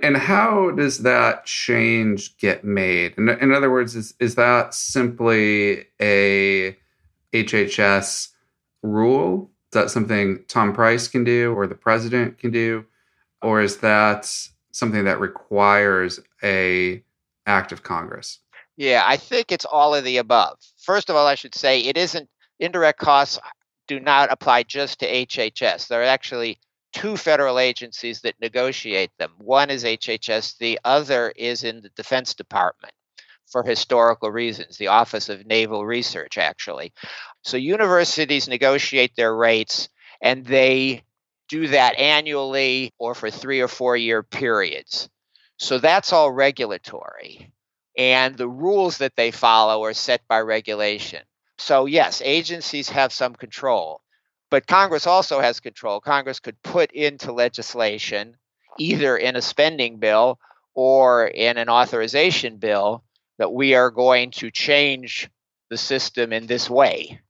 And 0.00 0.16
how 0.16 0.70
does 0.70 0.98
that 0.98 1.46
change 1.46 2.36
get 2.36 2.64
made? 2.64 3.14
In, 3.16 3.28
in 3.28 3.52
other 3.52 3.70
words, 3.70 3.96
is, 3.96 4.14
is 4.20 4.34
that 4.34 4.74
simply 4.74 5.86
a 6.00 6.76
HHS 7.32 8.28
rule 8.82 9.50
that 9.74 9.90
something 9.90 10.44
Tom 10.48 10.72
Price 10.72 11.06
can 11.06 11.22
do 11.22 11.52
or 11.54 11.66
the 11.66 11.74
president 11.74 12.38
can 12.38 12.50
do? 12.50 12.84
Or 13.42 13.60
is 13.60 13.78
that 13.78 14.30
something 14.72 15.04
that 15.04 15.20
requires 15.20 16.18
a 16.42 17.04
act 17.46 17.72
of 17.72 17.82
Congress? 17.82 18.40
Yeah, 18.76 19.04
I 19.06 19.16
think 19.16 19.52
it's 19.52 19.64
all 19.64 19.94
of 19.94 20.04
the 20.04 20.16
above. 20.16 20.58
First 20.78 21.10
of 21.10 21.16
all, 21.16 21.26
I 21.26 21.36
should 21.36 21.54
say 21.54 21.80
it 21.80 21.96
isn't 21.96 22.28
indirect 22.58 22.98
costs 22.98 23.38
do 23.86 24.00
not 24.00 24.32
apply 24.32 24.62
just 24.62 25.00
to 25.00 25.06
HHS. 25.06 25.88
There 25.88 26.00
are 26.00 26.04
actually 26.04 26.58
two 26.92 27.16
federal 27.16 27.58
agencies 27.58 28.22
that 28.22 28.40
negotiate 28.40 29.10
them. 29.18 29.32
One 29.38 29.68
is 29.68 29.84
HHS, 29.84 30.58
the 30.58 30.80
other 30.84 31.32
is 31.36 31.64
in 31.64 31.82
the 31.82 31.90
Defense 31.90 32.34
Department 32.34 32.94
for 33.46 33.62
historical 33.62 34.30
reasons, 34.30 34.76
the 34.76 34.88
Office 34.88 35.28
of 35.28 35.46
Naval 35.46 35.84
Research, 35.84 36.38
actually. 36.38 36.92
So 37.42 37.56
universities 37.56 38.48
negotiate 38.48 39.14
their 39.16 39.34
rates 39.34 39.88
and 40.20 40.44
they 40.44 41.04
do 41.48 41.68
that 41.68 41.96
annually 41.98 42.92
or 42.98 43.14
for 43.14 43.30
three 43.30 43.60
or 43.60 43.68
four 43.68 43.96
year 43.96 44.22
periods. 44.22 45.08
So 45.58 45.78
that's 45.78 46.12
all 46.12 46.32
regulatory. 46.32 47.52
And 47.96 48.36
the 48.36 48.48
rules 48.48 48.98
that 48.98 49.14
they 49.16 49.30
follow 49.30 49.84
are 49.84 49.92
set 49.92 50.26
by 50.26 50.40
regulation. 50.40 51.22
So, 51.58 51.86
yes, 51.86 52.20
agencies 52.24 52.88
have 52.88 53.12
some 53.12 53.34
control, 53.34 54.00
but 54.50 54.66
Congress 54.66 55.06
also 55.06 55.40
has 55.40 55.60
control. 55.60 56.00
Congress 56.00 56.40
could 56.40 56.60
put 56.62 56.90
into 56.90 57.32
legislation, 57.32 58.36
either 58.78 59.16
in 59.16 59.36
a 59.36 59.42
spending 59.42 59.98
bill 59.98 60.40
or 60.74 61.28
in 61.28 61.56
an 61.56 61.68
authorization 61.68 62.56
bill, 62.56 63.04
that 63.38 63.52
we 63.52 63.74
are 63.74 63.90
going 63.90 64.30
to 64.32 64.50
change 64.50 65.28
the 65.70 65.76
system 65.76 66.32
in 66.32 66.46
this 66.46 66.70
way. 66.70 67.20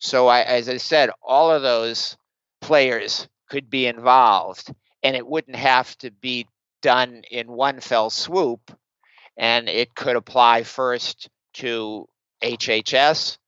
So, 0.00 0.28
I, 0.28 0.42
as 0.42 0.68
I 0.68 0.76
said, 0.76 1.10
all 1.22 1.50
of 1.50 1.62
those 1.62 2.16
players 2.60 3.28
could 3.48 3.68
be 3.68 3.86
involved, 3.86 4.72
and 5.02 5.16
it 5.16 5.26
wouldn't 5.26 5.56
have 5.56 5.96
to 5.98 6.10
be 6.10 6.46
done 6.82 7.22
in 7.30 7.50
one 7.50 7.80
fell 7.80 8.10
swoop. 8.10 8.76
And 9.36 9.68
it 9.68 9.94
could 9.94 10.16
apply 10.16 10.64
first 10.64 11.28
to 11.54 12.08
HHS 12.42 13.38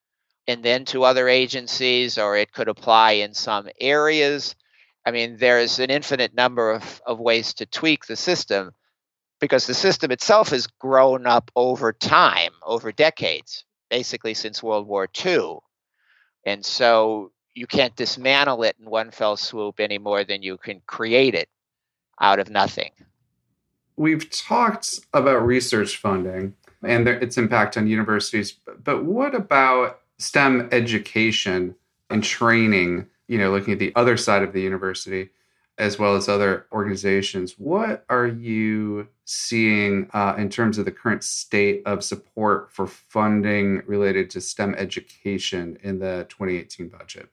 and 0.46 0.62
then 0.62 0.84
to 0.86 1.04
other 1.04 1.28
agencies, 1.28 2.18
or 2.18 2.36
it 2.36 2.52
could 2.52 2.68
apply 2.68 3.12
in 3.12 3.34
some 3.34 3.68
areas. 3.80 4.54
I 5.04 5.10
mean, 5.10 5.36
there's 5.38 5.78
an 5.78 5.90
infinite 5.90 6.34
number 6.34 6.70
of, 6.72 7.02
of 7.06 7.18
ways 7.18 7.54
to 7.54 7.66
tweak 7.66 8.06
the 8.06 8.16
system 8.16 8.72
because 9.40 9.66
the 9.66 9.74
system 9.74 10.10
itself 10.10 10.50
has 10.50 10.66
grown 10.66 11.26
up 11.26 11.50
over 11.56 11.92
time, 11.92 12.52
over 12.62 12.92
decades, 12.92 13.64
basically 13.88 14.34
since 14.34 14.62
World 14.62 14.86
War 14.86 15.08
II. 15.24 15.58
And 16.44 16.64
so 16.64 17.32
you 17.54 17.66
can't 17.66 17.96
dismantle 17.96 18.62
it 18.62 18.76
in 18.78 18.88
one 18.88 19.10
fell 19.10 19.36
swoop 19.36 19.80
any 19.80 19.98
more 19.98 20.24
than 20.24 20.42
you 20.42 20.56
can 20.56 20.80
create 20.86 21.34
it 21.34 21.48
out 22.20 22.38
of 22.38 22.50
nothing. 22.50 22.90
We've 23.96 24.30
talked 24.30 25.00
about 25.12 25.44
research 25.44 25.96
funding 25.96 26.54
and 26.82 27.06
its 27.08 27.36
impact 27.36 27.76
on 27.76 27.86
universities, 27.86 28.54
but 28.82 29.04
what 29.04 29.34
about 29.34 30.00
STEM 30.18 30.68
education 30.72 31.74
and 32.08 32.22
training? 32.24 33.06
You 33.28 33.38
know, 33.38 33.50
looking 33.50 33.74
at 33.74 33.78
the 33.78 33.92
other 33.96 34.16
side 34.16 34.42
of 34.42 34.52
the 34.52 34.62
university 34.62 35.30
as 35.80 35.98
well 35.98 36.14
as 36.14 36.28
other 36.28 36.66
organizations. 36.72 37.54
What 37.58 38.04
are 38.10 38.26
you 38.26 39.08
seeing 39.24 40.10
uh, 40.12 40.34
in 40.36 40.50
terms 40.50 40.76
of 40.76 40.84
the 40.84 40.92
current 40.92 41.24
state 41.24 41.82
of 41.86 42.04
support 42.04 42.70
for 42.70 42.86
funding 42.86 43.82
related 43.86 44.28
to 44.30 44.42
STEM 44.42 44.74
education 44.74 45.78
in 45.82 45.98
the 45.98 46.26
2018 46.28 46.88
budget? 46.88 47.30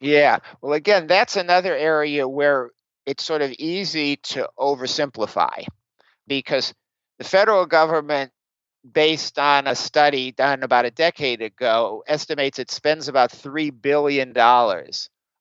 Yeah. 0.00 0.38
Well, 0.60 0.74
again, 0.74 1.06
that's 1.06 1.36
another 1.36 1.74
area 1.74 2.28
where 2.28 2.70
it's 3.06 3.24
sort 3.24 3.40
of 3.40 3.52
easy 3.52 4.16
to 4.16 4.48
oversimplify 4.58 5.64
because 6.26 6.74
the 7.16 7.24
federal 7.24 7.64
government, 7.64 8.30
based 8.92 9.38
on 9.38 9.66
a 9.66 9.74
study 9.74 10.30
done 10.32 10.62
about 10.62 10.84
a 10.84 10.90
decade 10.90 11.40
ago, 11.40 12.04
estimates 12.06 12.58
it 12.58 12.70
spends 12.70 13.08
about 13.08 13.32
$3 13.32 13.72
billion 13.80 14.32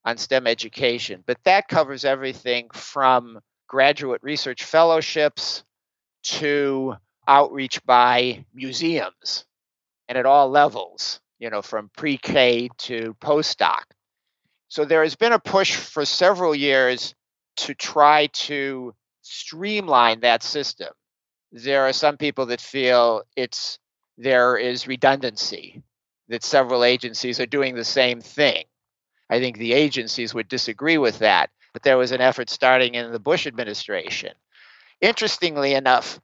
on 0.08 0.18
STEM 0.18 0.48
education. 0.48 1.22
But 1.28 1.44
that 1.44 1.68
covers 1.68 2.06
everything 2.06 2.70
from 2.74 3.40
graduate 3.68 4.24
research 4.24 4.64
fellowships 4.64 5.66
to 6.24 6.96
outreach 7.28 7.84
by 7.86 8.46
museums 8.54 9.46
and 10.08 10.18
at 10.18 10.26
all 10.26 10.50
levels, 10.50 11.20
you 11.40 11.50
know, 11.50 11.62
from 11.62 11.92
pre 11.98 12.18
K 12.18 12.70
to 12.78 13.18
postdoc. 13.20 13.84
So 14.70 14.86
there 14.86 15.04
has 15.04 15.16
been 15.16 15.34
a 15.34 15.40
push 15.40 15.76
for 15.76 16.06
several 16.06 16.56
years 16.56 17.14
to 17.58 17.74
try 17.74 18.28
to 18.28 18.94
streamline 19.24 20.22
that 20.22 20.42
system. 20.42 20.94
There 21.52 21.84
are 21.84 21.94
some 21.94 22.16
people 22.16 22.46
that 22.46 22.62
feel 22.62 23.24
it's 23.36 23.78
there 24.18 24.56
is 24.56 24.88
redundancy, 24.88 25.84
that 26.30 26.46
several 26.46 26.86
agencies 26.86 27.42
are 27.42 27.46
doing 27.46 27.76
the 27.76 27.84
same 27.84 28.22
thing. 28.22 28.64
I 29.30 29.40
think 29.40 29.58
the 29.58 29.74
agencies 29.74 30.34
would 30.34 30.48
disagree 30.48 30.98
with 30.98 31.20
that, 31.20 31.50
but 31.74 31.84
there 31.84 31.98
was 31.98 32.12
an 32.12 32.22
effort 32.22 32.50
starting 32.50 32.96
in 32.96 33.12
the 33.12 33.20
Bush 33.20 33.46
administration. 33.46 34.34
Interestingly 35.02 35.74
enough, 35.74 36.20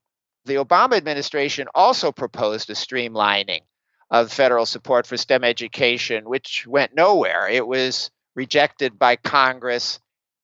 the 0.46 0.56
Obama 0.56 0.98
administration 0.98 1.68
also 1.76 2.12
proposed 2.12 2.70
a 2.70 2.74
streamlining 2.74 3.62
of 4.10 4.32
federal 4.32 4.66
support 4.66 5.08
for 5.08 5.18
STEM 5.18 5.44
education, 5.44 6.30
which 6.30 6.66
went 6.68 6.96
nowhere. 6.96 7.48
It 7.48 7.66
was 7.66 8.12
rejected 8.36 9.00
by 9.00 9.16
Congress, 9.16 10.00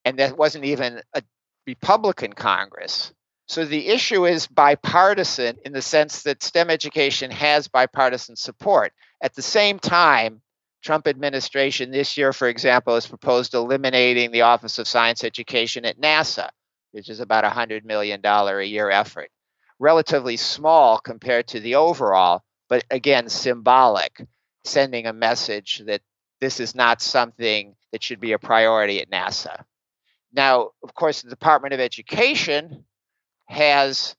and 0.05 0.19
that 0.19 0.37
wasn't 0.37 0.65
even 0.65 1.01
a 1.13 1.23
Republican 1.67 2.33
Congress. 2.33 3.13
So 3.47 3.65
the 3.65 3.87
issue 3.87 4.25
is 4.25 4.47
bipartisan 4.47 5.57
in 5.65 5.73
the 5.73 5.81
sense 5.81 6.23
that 6.23 6.43
STEM 6.43 6.69
education 6.69 7.31
has 7.31 7.67
bipartisan 7.67 8.35
support. 8.35 8.93
At 9.21 9.33
the 9.33 9.41
same 9.41 9.79
time, 9.79 10.41
Trump 10.81 11.07
administration 11.07 11.91
this 11.91 12.17
year, 12.17 12.31
for 12.31 12.47
example, 12.47 12.95
has 12.95 13.07
proposed 13.07 13.53
eliminating 13.53 14.31
the 14.31 14.41
Office 14.41 14.79
of 14.79 14.87
Science 14.87 15.23
Education 15.23 15.85
at 15.85 15.99
NASA, 15.99 16.49
which 16.91 17.09
is 17.09 17.19
about 17.19 17.45
a 17.45 17.49
$100 17.49 17.83
million 17.83 18.21
a 18.23 18.61
year 18.63 18.89
effort. 18.89 19.29
Relatively 19.79 20.37
small 20.37 20.99
compared 20.99 21.47
to 21.47 21.59
the 21.59 21.75
overall, 21.75 22.43
but 22.67 22.83
again, 22.91 23.29
symbolic, 23.29 24.25
sending 24.63 25.05
a 25.05 25.13
message 25.13 25.81
that 25.85 26.01
this 26.41 26.59
is 26.59 26.75
not 26.75 27.01
something 27.01 27.75
that 27.91 28.03
should 28.03 28.19
be 28.19 28.33
a 28.33 28.39
priority 28.39 29.01
at 29.01 29.09
NASA. 29.09 29.63
Now, 30.31 30.69
of 30.83 30.93
course, 30.93 31.21
the 31.21 31.29
Department 31.29 31.73
of 31.73 31.79
Education 31.79 32.85
has 33.47 34.15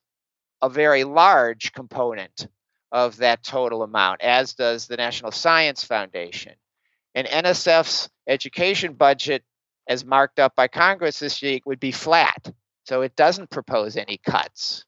a 0.61 0.69
very 0.69 1.03
large 1.03 1.73
component 1.73 2.47
of 2.91 3.17
that 3.17 3.43
total 3.43 3.83
amount, 3.83 4.21
as 4.21 4.53
does 4.53 4.87
the 4.87 4.97
National 4.97 5.31
Science 5.31 5.83
Foundation. 5.83 6.53
And 7.15 7.27
NSF's 7.27 8.09
education 8.27 8.93
budget, 8.93 9.43
as 9.87 10.05
marked 10.05 10.39
up 10.39 10.55
by 10.55 10.67
Congress 10.67 11.19
this 11.19 11.41
week, 11.41 11.65
would 11.65 11.79
be 11.79 11.91
flat. 11.91 12.51
So 12.85 13.01
it 13.01 13.15
doesn't 13.15 13.49
propose 13.49 13.97
any 13.97 14.17
cuts. 14.17 14.85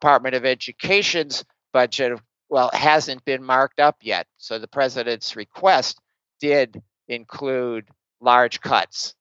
Department 0.00 0.34
of 0.34 0.44
Education's 0.44 1.44
budget, 1.72 2.18
well, 2.48 2.70
hasn't 2.72 3.24
been 3.24 3.42
marked 3.42 3.80
up 3.80 3.96
yet. 4.02 4.26
So 4.38 4.58
the 4.58 4.68
president's 4.68 5.36
request 5.36 5.98
did 6.40 6.82
include 7.08 7.88
large 8.20 8.60
cuts 8.60 9.14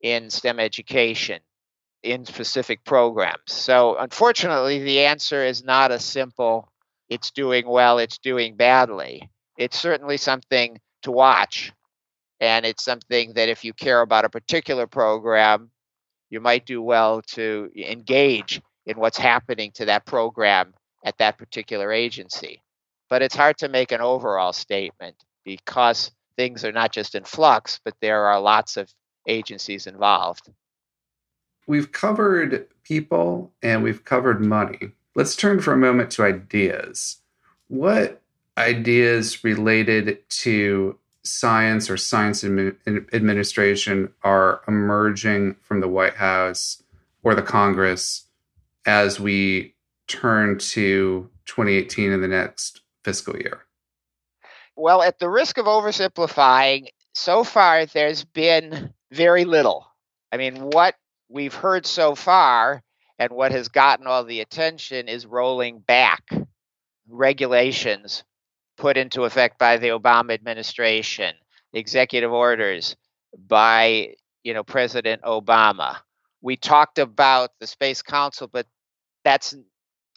in 0.00 0.30
STEM 0.30 0.60
education 0.60 1.40
in 2.02 2.24
specific 2.24 2.84
programs. 2.84 3.40
So, 3.46 3.96
unfortunately, 3.96 4.82
the 4.82 5.00
answer 5.00 5.44
is 5.44 5.64
not 5.64 5.90
a 5.90 5.98
simple 5.98 6.70
it's 7.08 7.30
doing 7.30 7.66
well, 7.66 7.98
it's 7.98 8.18
doing 8.18 8.56
badly. 8.56 9.28
It's 9.56 9.78
certainly 9.78 10.16
something 10.16 10.78
to 11.02 11.10
watch. 11.10 11.72
And 12.40 12.64
it's 12.64 12.84
something 12.84 13.32
that 13.34 13.48
if 13.48 13.64
you 13.64 13.72
care 13.72 14.00
about 14.00 14.24
a 14.24 14.28
particular 14.28 14.86
program, 14.86 15.70
you 16.30 16.40
might 16.40 16.66
do 16.66 16.80
well 16.82 17.22
to 17.22 17.70
engage 17.76 18.60
in 18.86 18.98
what's 18.98 19.18
happening 19.18 19.72
to 19.72 19.86
that 19.86 20.06
program 20.06 20.74
at 21.04 21.18
that 21.18 21.38
particular 21.38 21.92
agency. 21.92 22.62
But 23.10 23.22
it's 23.22 23.34
hard 23.34 23.58
to 23.58 23.68
make 23.68 23.92
an 23.92 24.00
overall 24.00 24.52
statement 24.52 25.16
because 25.44 26.10
things 26.36 26.64
are 26.64 26.72
not 26.72 26.92
just 26.92 27.14
in 27.14 27.24
flux, 27.24 27.80
but 27.84 27.94
there 28.00 28.26
are 28.26 28.40
lots 28.40 28.76
of 28.76 28.92
agencies 29.26 29.86
involved. 29.86 30.50
We've 31.66 31.90
covered 31.90 32.68
people 32.82 33.52
and 33.62 33.82
we've 33.82 34.04
covered 34.04 34.40
money. 34.40 34.92
Let's 35.18 35.34
turn 35.34 35.60
for 35.60 35.72
a 35.72 35.76
moment 35.76 36.12
to 36.12 36.22
ideas. 36.22 37.16
What 37.66 38.22
ideas 38.56 39.42
related 39.42 40.20
to 40.28 40.96
science 41.24 41.90
or 41.90 41.96
science 41.96 42.44
administration 42.44 44.12
are 44.22 44.60
emerging 44.68 45.56
from 45.60 45.80
the 45.80 45.88
White 45.88 46.14
House 46.14 46.80
or 47.24 47.34
the 47.34 47.42
Congress 47.42 48.26
as 48.86 49.18
we 49.18 49.74
turn 50.06 50.56
to 50.58 51.28
2018 51.46 52.12
in 52.12 52.20
the 52.20 52.28
next 52.28 52.82
fiscal 53.02 53.36
year? 53.36 53.62
Well, 54.76 55.02
at 55.02 55.18
the 55.18 55.28
risk 55.28 55.58
of 55.58 55.66
oversimplifying, 55.66 56.90
so 57.12 57.42
far 57.42 57.86
there's 57.86 58.22
been 58.22 58.94
very 59.10 59.44
little. 59.44 59.84
I 60.30 60.36
mean, 60.36 60.58
what 60.70 60.94
we've 61.28 61.54
heard 61.54 61.86
so 61.86 62.14
far 62.14 62.84
and 63.18 63.32
what 63.32 63.52
has 63.52 63.68
gotten 63.68 64.06
all 64.06 64.24
the 64.24 64.40
attention 64.40 65.08
is 65.08 65.26
rolling 65.26 65.80
back 65.80 66.22
regulations 67.08 68.22
put 68.76 68.96
into 68.96 69.24
effect 69.24 69.58
by 69.58 69.76
the 69.76 69.88
Obama 69.88 70.32
administration, 70.32 71.34
executive 71.72 72.32
orders 72.32 72.96
by, 73.46 74.14
you 74.44 74.54
know, 74.54 74.62
President 74.62 75.22
Obama. 75.22 75.96
We 76.42 76.56
talked 76.56 76.98
about 76.98 77.50
the 77.60 77.66
Space 77.66 78.02
Council, 78.02 78.48
but 78.50 78.66
that's 79.24 79.56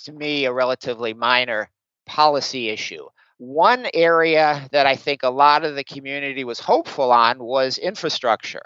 to 0.03 0.11
me 0.11 0.45
a 0.45 0.53
relatively 0.53 1.13
minor 1.13 1.69
policy 2.05 2.69
issue. 2.69 3.05
One 3.37 3.87
area 3.93 4.67
that 4.71 4.85
I 4.85 4.95
think 4.95 5.23
a 5.23 5.29
lot 5.29 5.65
of 5.65 5.75
the 5.75 5.83
community 5.83 6.43
was 6.43 6.59
hopeful 6.59 7.11
on 7.11 7.39
was 7.39 7.79
infrastructure. 7.79 8.61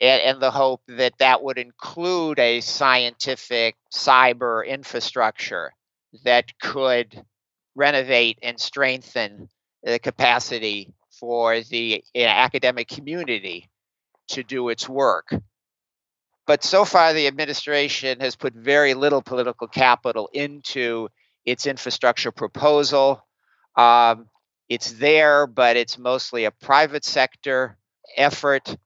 And, 0.00 0.22
and, 0.22 0.42
the 0.42 0.50
hope 0.50 0.82
that 0.88 1.16
that 1.18 1.42
would 1.42 1.56
include 1.56 2.38
a 2.38 2.60
scientific 2.60 3.76
cyber 3.94 4.66
infrastructure 4.66 5.72
that 6.24 6.58
could 6.58 7.24
renovate 7.74 8.38
and 8.42 8.60
strengthen 8.60 9.48
the 9.82 9.98
capacity 9.98 10.92
for 11.18 11.60
the 11.60 12.04
academic 12.14 12.88
community 12.88 13.70
to 14.28 14.42
do 14.42 14.68
its 14.68 14.88
work. 14.88 15.32
But 16.46 16.62
so 16.62 16.84
far, 16.84 17.12
the 17.12 17.26
administration 17.26 18.20
has 18.20 18.36
put 18.36 18.54
very 18.54 18.94
little 18.94 19.22
political 19.22 19.66
capital 19.66 20.28
into 20.32 21.08
its 21.44 21.66
infrastructure 21.66 22.30
proposal. 22.30 23.24
Um, 23.76 24.28
it's 24.68 24.92
there, 24.92 25.46
but 25.46 25.76
it's 25.76 25.98
mostly 25.98 26.44
a 26.44 26.50
private 26.50 27.04
sector 27.04 27.76
effort. 28.16 28.76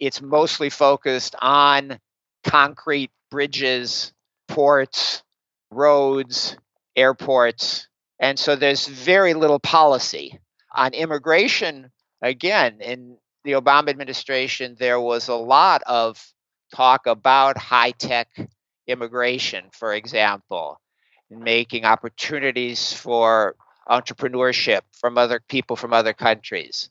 It's 0.00 0.22
mostly 0.22 0.70
focused 0.70 1.34
on 1.40 1.98
concrete 2.44 3.10
bridges, 3.30 4.12
ports, 4.46 5.22
roads, 5.70 6.56
airports. 6.96 7.88
And 8.20 8.38
so 8.38 8.56
there's 8.56 8.86
very 8.86 9.34
little 9.34 9.60
policy. 9.60 10.38
On 10.74 10.92
immigration, 10.92 11.90
again, 12.22 12.80
in 12.80 13.16
the 13.44 13.52
Obama 13.52 13.88
administration, 13.88 14.76
there 14.78 15.00
was 15.00 15.28
a 15.28 15.34
lot 15.34 15.82
of 15.86 16.24
talk 16.74 17.06
about 17.06 17.56
high 17.56 17.92
tech 17.92 18.28
immigration, 18.86 19.64
for 19.72 19.94
example, 19.94 20.80
making 21.30 21.84
opportunities 21.84 22.92
for 22.92 23.54
entrepreneurship 23.88 24.80
from 24.92 25.16
other 25.16 25.40
people 25.48 25.76
from 25.76 25.92
other 25.92 26.12
countries. 26.12 26.90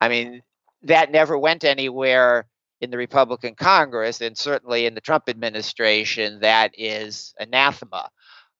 I 0.00 0.08
mean, 0.08 0.42
that 0.84 1.10
never 1.10 1.38
went 1.38 1.64
anywhere 1.64 2.46
in 2.80 2.90
the 2.90 2.98
Republican 2.98 3.54
Congress, 3.54 4.20
and 4.20 4.36
certainly 4.36 4.86
in 4.86 4.94
the 4.94 5.00
Trump 5.00 5.24
administration, 5.28 6.40
that 6.40 6.72
is 6.76 7.34
anathema. 7.38 8.10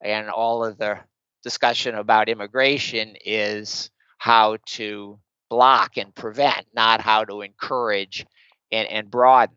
And 0.03 0.31
all 0.31 0.65
of 0.65 0.79
the 0.79 0.99
discussion 1.43 1.95
about 1.95 2.29
immigration 2.29 3.17
is 3.25 3.91
how 4.19 4.59
to 4.67 5.19
block 5.51 5.97
and 5.99 6.15
prevent, 6.15 6.67
not 6.75 7.01
how 7.01 7.25
to 7.25 7.43
encourage 7.43 8.27
and, 8.73 8.89
and 8.89 9.11
broaden. 9.11 9.57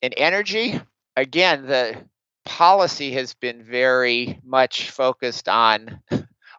In 0.00 0.12
energy, 0.14 0.80
again, 1.16 1.66
the 1.66 1.96
policy 2.46 3.12
has 3.12 3.34
been 3.34 3.62
very 3.62 4.40
much 4.42 4.90
focused 4.90 5.48
on 5.48 6.00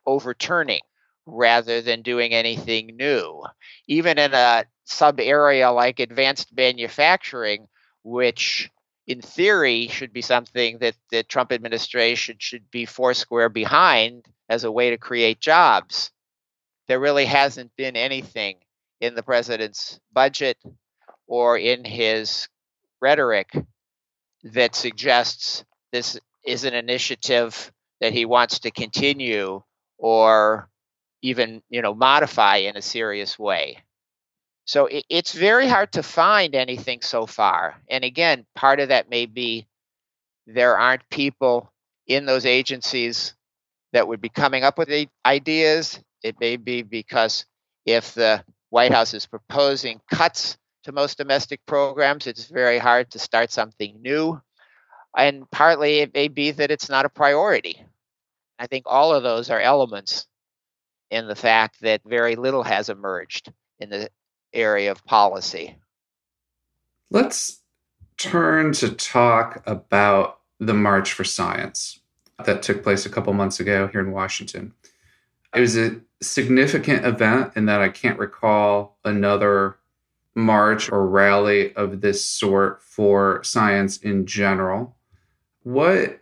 overturning 0.06 0.82
rather 1.26 1.82
than 1.82 2.02
doing 2.02 2.34
anything 2.34 2.96
new. 2.96 3.44
Even 3.88 4.18
in 4.20 4.34
a 4.34 4.66
sub 4.92 5.20
area 5.20 5.72
like 5.72 6.00
advanced 6.00 6.56
manufacturing, 6.56 7.68
which 8.04 8.70
in 9.08 9.22
theory 9.22 9.88
should 9.88 10.14
be 10.14 10.22
something 10.22 10.78
that 10.80 10.96
the 11.10 11.24
Trump 11.24 11.52
administration 11.52 12.36
should 12.40 12.70
be 12.72 12.86
foursquare 12.86 13.50
behind 13.50 14.28
as 14.50 14.64
a 14.64 14.72
way 14.72 14.90
to 14.92 14.98
create 14.98 15.40
jobs. 15.40 16.12
There 16.88 17.00
really 17.00 17.26
hasn't 17.26 17.76
been 17.76 17.96
anything 17.96 18.58
in 19.00 19.16
the 19.16 19.24
president's 19.24 20.00
budget 20.14 20.58
or 21.28 21.58
in 21.58 21.84
his 21.84 22.48
rhetoric 23.02 23.50
that 24.44 24.76
suggests 24.76 25.64
this 25.92 26.20
is 26.46 26.64
an 26.66 26.74
initiative 26.74 27.72
that 28.00 28.14
he 28.14 28.26
wants 28.26 28.60
to 28.60 28.72
continue 28.72 29.62
or 29.98 30.70
even 31.22 31.62
you 31.70 31.82
know 31.82 31.94
modify 31.94 32.58
in 32.58 32.76
a 32.76 32.82
serious 32.82 33.38
way 33.38 33.78
so 34.66 34.86
it, 34.86 35.06
it's 35.10 35.34
very 35.34 35.68
hard 35.68 35.92
to 35.94 36.04
find 36.04 36.56
anything 36.56 37.02
so 37.02 37.26
far. 37.26 37.76
And 37.90 38.04
again 38.04 38.46
part 38.56 38.80
of 38.80 38.90
that 38.90 39.10
may 39.10 39.26
be 39.26 39.68
there 40.48 40.78
aren't 40.78 41.10
people 41.10 41.72
in 42.08 42.26
those 42.26 42.46
agencies 42.46 43.36
that 43.94 44.08
would 44.08 44.22
be 44.22 44.30
coming 44.30 44.64
up 44.64 44.78
with 44.78 44.90
ideas. 45.26 46.00
It 46.24 46.40
may 46.40 46.58
be 46.58 46.82
because 46.82 47.46
if 47.86 48.14
the 48.14 48.44
white 48.70 48.92
house 48.92 49.14
is 49.14 49.26
proposing 49.26 50.00
cuts 50.10 50.58
to 50.84 50.92
most 50.92 51.18
domestic 51.18 51.60
programs 51.66 52.26
it's 52.28 52.46
very 52.46 52.80
hard 52.80 53.12
to 53.12 53.20
start 53.20 53.52
something 53.52 54.02
new. 54.02 54.42
And 55.16 55.50
partly 55.52 56.00
it 56.00 56.14
may 56.14 56.28
be 56.28 56.52
that 56.52 56.72
it's 56.72 56.90
not 56.90 57.06
a 57.06 57.10
priority. 57.10 57.86
I 58.58 58.68
think 58.68 58.84
all 58.86 59.14
of 59.14 59.24
those 59.24 59.50
are 59.50 59.60
elements 59.60 60.28
in 61.10 61.28
the 61.28 61.36
fact 61.36 61.82
that 61.82 62.02
very 62.06 62.36
little 62.36 62.64
has 62.64 62.90
emerged 62.90 63.52
in 63.80 63.90
the 63.90 64.10
area 64.54 64.92
of 64.92 65.06
policy. 65.06 65.76
Let's 67.10 67.62
turn 68.18 68.74
to 68.74 68.90
talk 68.92 69.64
about 69.66 70.40
the 70.60 70.74
March 70.74 71.14
for 71.14 71.24
Science 71.24 72.00
that 72.46 72.62
took 72.62 72.84
place 72.84 73.06
a 73.06 73.10
couple 73.10 73.34
months 73.34 73.60
ago 73.60 73.88
here 73.88 74.02
in 74.02 74.12
Washington. 74.12 74.74
It 75.54 75.60
was 75.60 75.78
a 75.78 76.00
significant 76.22 77.06
event 77.06 77.54
in 77.56 77.66
that 77.66 77.82
I 77.82 77.90
can't 77.90 78.20
recall 78.20 78.98
another 79.04 79.78
march 80.34 80.92
or 80.92 81.08
rally 81.08 81.76
of 81.76 82.02
this 82.02 82.26
sort 82.26 82.82
for 82.82 83.44
science 83.44 83.98
in 83.98 84.26
general. 84.26 84.96
What 85.64 86.20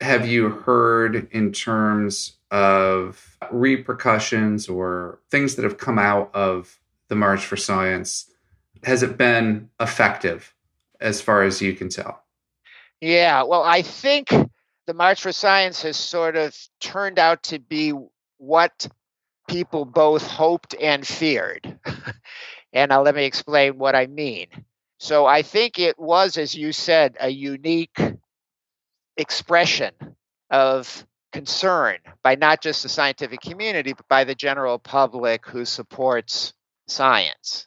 have 0.00 0.26
you 0.26 0.48
heard 0.50 1.28
in 1.30 1.52
terms 1.52 2.38
of 2.50 3.38
repercussions 3.50 4.68
or 4.68 5.20
things 5.30 5.54
that 5.54 5.62
have 5.62 5.78
come 5.78 5.98
out 5.98 6.34
of 6.34 6.80
the 7.12 7.16
March 7.16 7.44
for 7.44 7.58
Science? 7.58 8.30
Has 8.84 9.02
it 9.02 9.18
been 9.18 9.68
effective 9.78 10.54
as 10.98 11.20
far 11.20 11.42
as 11.42 11.60
you 11.60 11.74
can 11.74 11.90
tell? 11.90 12.24
Yeah, 13.02 13.42
well, 13.42 13.62
I 13.62 13.82
think 13.82 14.30
the 14.86 14.94
March 14.94 15.20
for 15.20 15.30
Science 15.30 15.82
has 15.82 15.98
sort 15.98 16.36
of 16.36 16.56
turned 16.80 17.18
out 17.18 17.42
to 17.44 17.58
be 17.58 17.92
what 18.38 18.88
people 19.46 19.84
both 19.84 20.26
hoped 20.26 20.74
and 20.80 21.06
feared. 21.06 21.78
and 22.72 22.88
now 22.88 23.02
let 23.02 23.14
me 23.14 23.26
explain 23.26 23.76
what 23.76 23.94
I 23.94 24.06
mean. 24.06 24.46
So 24.98 25.26
I 25.26 25.42
think 25.42 25.78
it 25.78 25.98
was, 25.98 26.38
as 26.38 26.54
you 26.54 26.72
said, 26.72 27.18
a 27.20 27.28
unique 27.28 28.00
expression 29.18 29.92
of 30.48 31.06
concern 31.30 31.98
by 32.22 32.36
not 32.36 32.62
just 32.62 32.82
the 32.82 32.88
scientific 32.88 33.42
community, 33.42 33.92
but 33.92 34.08
by 34.08 34.24
the 34.24 34.34
general 34.34 34.78
public 34.78 35.44
who 35.46 35.66
supports 35.66 36.54
science. 36.86 37.66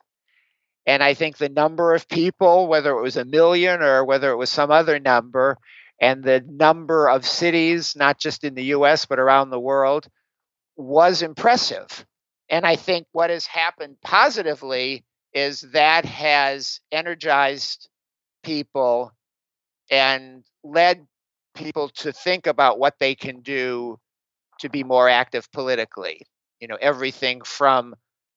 And 0.85 1.03
I 1.03 1.13
think 1.13 1.37
the 1.37 1.49
number 1.49 1.93
of 1.95 2.07
people, 2.07 2.67
whether 2.67 2.91
it 2.91 3.01
was 3.01 3.17
a 3.17 3.25
million 3.25 3.81
or 3.81 4.05
whether 4.05 4.31
it 4.31 4.37
was 4.37 4.49
some 4.49 4.71
other 4.71 4.99
number, 4.99 5.57
and 5.99 6.23
the 6.23 6.43
number 6.47 7.09
of 7.09 7.25
cities, 7.25 7.95
not 7.95 8.19
just 8.19 8.43
in 8.43 8.53
the 8.53 8.65
US, 8.65 9.05
but 9.05 9.19
around 9.19 9.49
the 9.49 9.59
world, 9.59 10.07
was 10.75 11.21
impressive. 11.21 12.05
And 12.49 12.65
I 12.65 12.75
think 12.75 13.07
what 13.11 13.29
has 13.29 13.45
happened 13.45 13.97
positively 14.03 15.03
is 15.33 15.61
that 15.73 16.05
has 16.05 16.79
energized 16.91 17.89
people 18.43 19.11
and 19.89 20.43
led 20.63 21.07
people 21.55 21.89
to 21.89 22.11
think 22.11 22.47
about 22.47 22.77
what 22.77 22.95
they 22.99 23.15
can 23.15 23.41
do 23.41 23.99
to 24.59 24.69
be 24.69 24.83
more 24.83 25.09
active 25.09 25.51
politically. 25.51 26.21
You 26.59 26.67
know, 26.67 26.77
everything 26.79 27.41
from 27.41 27.95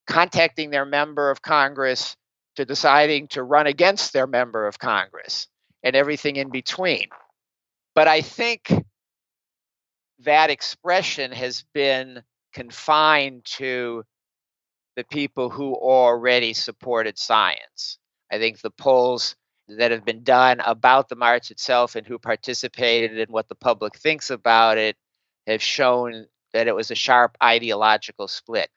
contacting 0.08 0.70
their 0.70 0.86
member 0.86 1.30
of 1.30 1.42
Congress 1.42 2.16
to 2.56 2.64
deciding 2.64 3.28
to 3.28 3.42
run 3.42 3.66
against 3.66 4.12
their 4.12 4.26
member 4.26 4.66
of 4.66 4.78
Congress 4.78 5.46
and 5.84 5.94
everything 5.94 6.36
in 6.36 6.50
between. 6.50 7.06
But 7.94 8.08
I 8.08 8.22
think 8.22 8.72
that 10.20 10.50
expression 10.50 11.30
has 11.30 11.64
been 11.74 12.22
confined 12.52 13.44
to 13.44 14.02
the 14.96 15.04
people 15.04 15.50
who 15.50 15.74
already 15.74 16.54
supported 16.54 17.18
science. 17.18 17.98
I 18.32 18.38
think 18.38 18.60
the 18.60 18.70
polls 18.70 19.36
that 19.68 19.92
have 19.92 20.04
been 20.04 20.24
done 20.24 20.60
about 20.60 21.08
the 21.08 21.16
march 21.16 21.50
itself 21.50 21.94
and 21.94 22.06
who 22.06 22.18
participated 22.18 23.18
and 23.18 23.30
what 23.30 23.48
the 23.48 23.54
public 23.54 23.96
thinks 23.96 24.30
about 24.30 24.78
it 24.78 24.96
have 25.46 25.62
shown 25.62 26.26
that 26.52 26.66
it 26.66 26.74
was 26.74 26.90
a 26.90 26.94
sharp 26.96 27.36
ideological 27.42 28.26
split. 28.26 28.70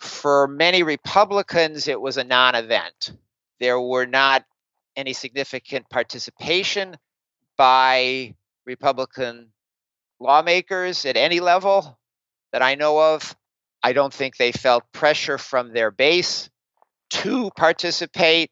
For 0.00 0.46
many 0.46 0.82
Republicans, 0.82 1.88
it 1.88 2.00
was 2.00 2.16
a 2.16 2.24
non 2.24 2.54
event. 2.54 3.12
There 3.60 3.80
were 3.80 4.06
not 4.06 4.44
any 4.96 5.12
significant 5.12 5.88
participation 5.90 6.96
by 7.56 8.34
Republican 8.66 9.52
lawmakers 10.20 11.04
at 11.04 11.16
any 11.16 11.40
level 11.40 11.98
that 12.52 12.62
I 12.62 12.74
know 12.74 13.14
of. 13.14 13.36
I 13.82 13.92
don't 13.92 14.12
think 14.12 14.36
they 14.36 14.52
felt 14.52 14.90
pressure 14.92 15.38
from 15.38 15.72
their 15.72 15.90
base 15.90 16.50
to 17.10 17.50
participate 17.56 18.50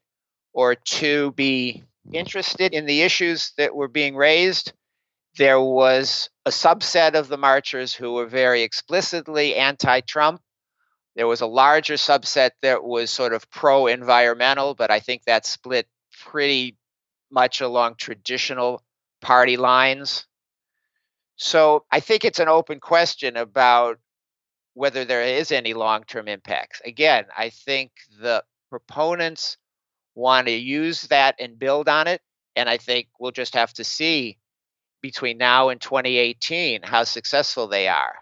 or 0.53 0.75
to 0.75 1.31
be 1.33 1.83
interested 2.13 2.73
in 2.73 2.85
the 2.85 3.01
issues 3.01 3.53
that 3.57 3.75
were 3.75 3.87
being 3.87 4.15
raised. 4.15 4.73
There 5.37 5.59
was 5.61 6.29
a 6.45 6.49
subset 6.49 7.13
of 7.13 7.27
the 7.27 7.37
marchers 7.37 7.93
who 7.93 8.13
were 8.13 8.25
very 8.25 8.63
explicitly 8.63 9.55
anti 9.55 10.01
Trump. 10.01 10.41
There 11.17 11.27
was 11.27 11.41
a 11.41 11.47
larger 11.47 11.95
subset 11.95 12.51
that 12.61 12.83
was 12.83 13.09
sort 13.09 13.33
of 13.33 13.49
pro 13.49 13.87
environmental, 13.87 14.75
but 14.75 14.91
I 14.91 14.99
think 14.99 15.23
that 15.23 15.47
split 15.47 15.87
pretty 16.25 16.77
much 17.31 17.59
along 17.59 17.95
traditional 17.95 18.83
party 19.19 19.57
lines. 19.57 20.27
So 21.35 21.85
I 21.91 22.01
think 22.01 22.23
it's 22.23 22.39
an 22.39 22.49
open 22.49 22.79
question 22.79 23.35
about 23.35 23.97
whether 24.75 25.05
there 25.05 25.23
is 25.23 25.51
any 25.51 25.73
long 25.73 26.03
term 26.03 26.27
impacts. 26.27 26.81
Again, 26.85 27.25
I 27.35 27.49
think 27.49 27.93
the 28.21 28.43
proponents 28.69 29.57
want 30.13 30.45
to 30.45 30.53
use 30.53 31.01
that 31.07 31.33
and 31.39 31.57
build 31.57 31.89
on 31.89 32.05
it. 32.05 32.21
And 32.55 32.69
I 32.69 32.77
think 32.77 33.07
we'll 33.19 33.31
just 33.31 33.55
have 33.55 33.73
to 33.73 33.83
see 33.83 34.37
between 35.01 35.39
now 35.39 35.69
and 35.69 35.81
2018 35.81 36.83
how 36.83 37.05
successful 37.05 37.67
they 37.67 37.87
are. 37.87 38.17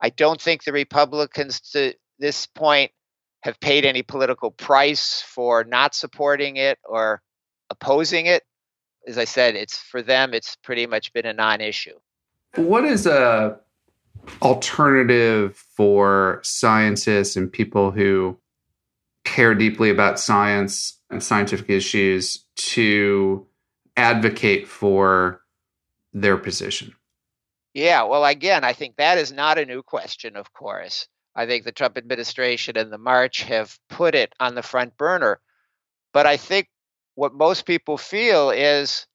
I 0.00 0.08
don't 0.10 0.40
think 0.40 0.64
the 0.64 0.72
Republicans 0.72 1.60
to 1.72 1.94
this 2.22 2.46
point 2.46 2.92
have 3.42 3.58
paid 3.60 3.84
any 3.84 4.02
political 4.02 4.52
price 4.52 5.20
for 5.26 5.64
not 5.64 5.94
supporting 5.94 6.56
it 6.56 6.78
or 6.84 7.20
opposing 7.68 8.26
it. 8.26 8.44
As 9.06 9.18
I 9.18 9.24
said, 9.24 9.56
it's 9.56 9.76
for 9.76 10.00
them 10.00 10.32
it's 10.32 10.56
pretty 10.56 10.86
much 10.86 11.12
been 11.12 11.26
a 11.26 11.32
non-issue. 11.32 11.98
What 12.54 12.84
is 12.84 13.06
a 13.06 13.58
alternative 14.40 15.56
for 15.76 16.40
scientists 16.44 17.34
and 17.34 17.52
people 17.52 17.90
who 17.90 18.38
care 19.24 19.54
deeply 19.54 19.90
about 19.90 20.20
science 20.20 21.00
and 21.10 21.20
scientific 21.22 21.68
issues 21.68 22.44
to 22.54 23.44
advocate 23.96 24.68
for 24.68 25.40
their 26.12 26.36
position? 26.36 26.94
Yeah, 27.74 28.04
well, 28.04 28.24
again, 28.24 28.62
I 28.62 28.74
think 28.74 28.96
that 28.96 29.18
is 29.18 29.32
not 29.32 29.58
a 29.58 29.66
new 29.66 29.82
question, 29.82 30.36
of 30.36 30.52
course. 30.52 31.08
I 31.34 31.46
think 31.46 31.64
the 31.64 31.72
Trump 31.72 31.96
administration 31.96 32.76
and 32.76 32.92
the 32.92 32.98
march 32.98 33.42
have 33.42 33.78
put 33.88 34.14
it 34.14 34.34
on 34.38 34.54
the 34.54 34.62
front 34.62 34.96
burner. 34.96 35.40
But 36.12 36.26
I 36.26 36.36
think 36.36 36.68
what 37.14 37.34
most 37.34 37.64
people 37.64 37.96
feel 37.96 38.50
is 38.50 39.06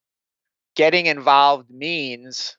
getting 0.74 1.06
involved 1.06 1.70
means 1.70 2.56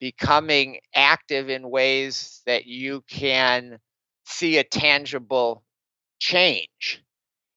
becoming 0.00 0.80
active 0.94 1.50
in 1.50 1.70
ways 1.70 2.40
that 2.46 2.66
you 2.66 3.02
can 3.08 3.78
see 4.24 4.58
a 4.58 4.64
tangible 4.64 5.62
change. 6.18 7.02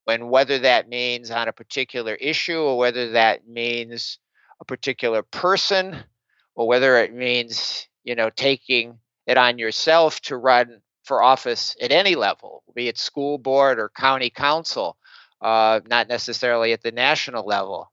And 0.08 0.30
whether 0.30 0.60
that 0.60 0.90
means 0.90 1.32
on 1.32 1.48
a 1.48 1.54
particular 1.54 2.16
issue 2.16 2.60
or 2.60 2.78
whether 2.78 3.12
that 3.12 3.48
means 3.48 4.20
a 4.60 4.66
particular 4.66 5.24
person 5.24 5.96
or 6.56 6.68
whether 6.68 6.98
it 6.98 7.14
means, 7.14 7.88
you 8.04 8.16
know, 8.16 8.30
taking 8.30 9.00
it 9.26 9.38
on 9.38 9.58
yourself 9.58 10.20
to 10.22 10.36
run 10.36 10.82
for 11.04 11.22
office 11.22 11.76
at 11.82 11.92
any 11.92 12.16
level, 12.16 12.64
be 12.76 12.88
it 12.88 12.98
school 12.98 13.38
board 13.38 13.80
or 13.80 13.90
county 13.90 14.30
council, 14.30 14.98
uh, 15.42 15.82
not 15.88 16.08
necessarily 16.08 16.72
at 16.72 16.82
the 16.82 16.92
national 16.92 17.46
level. 17.46 17.92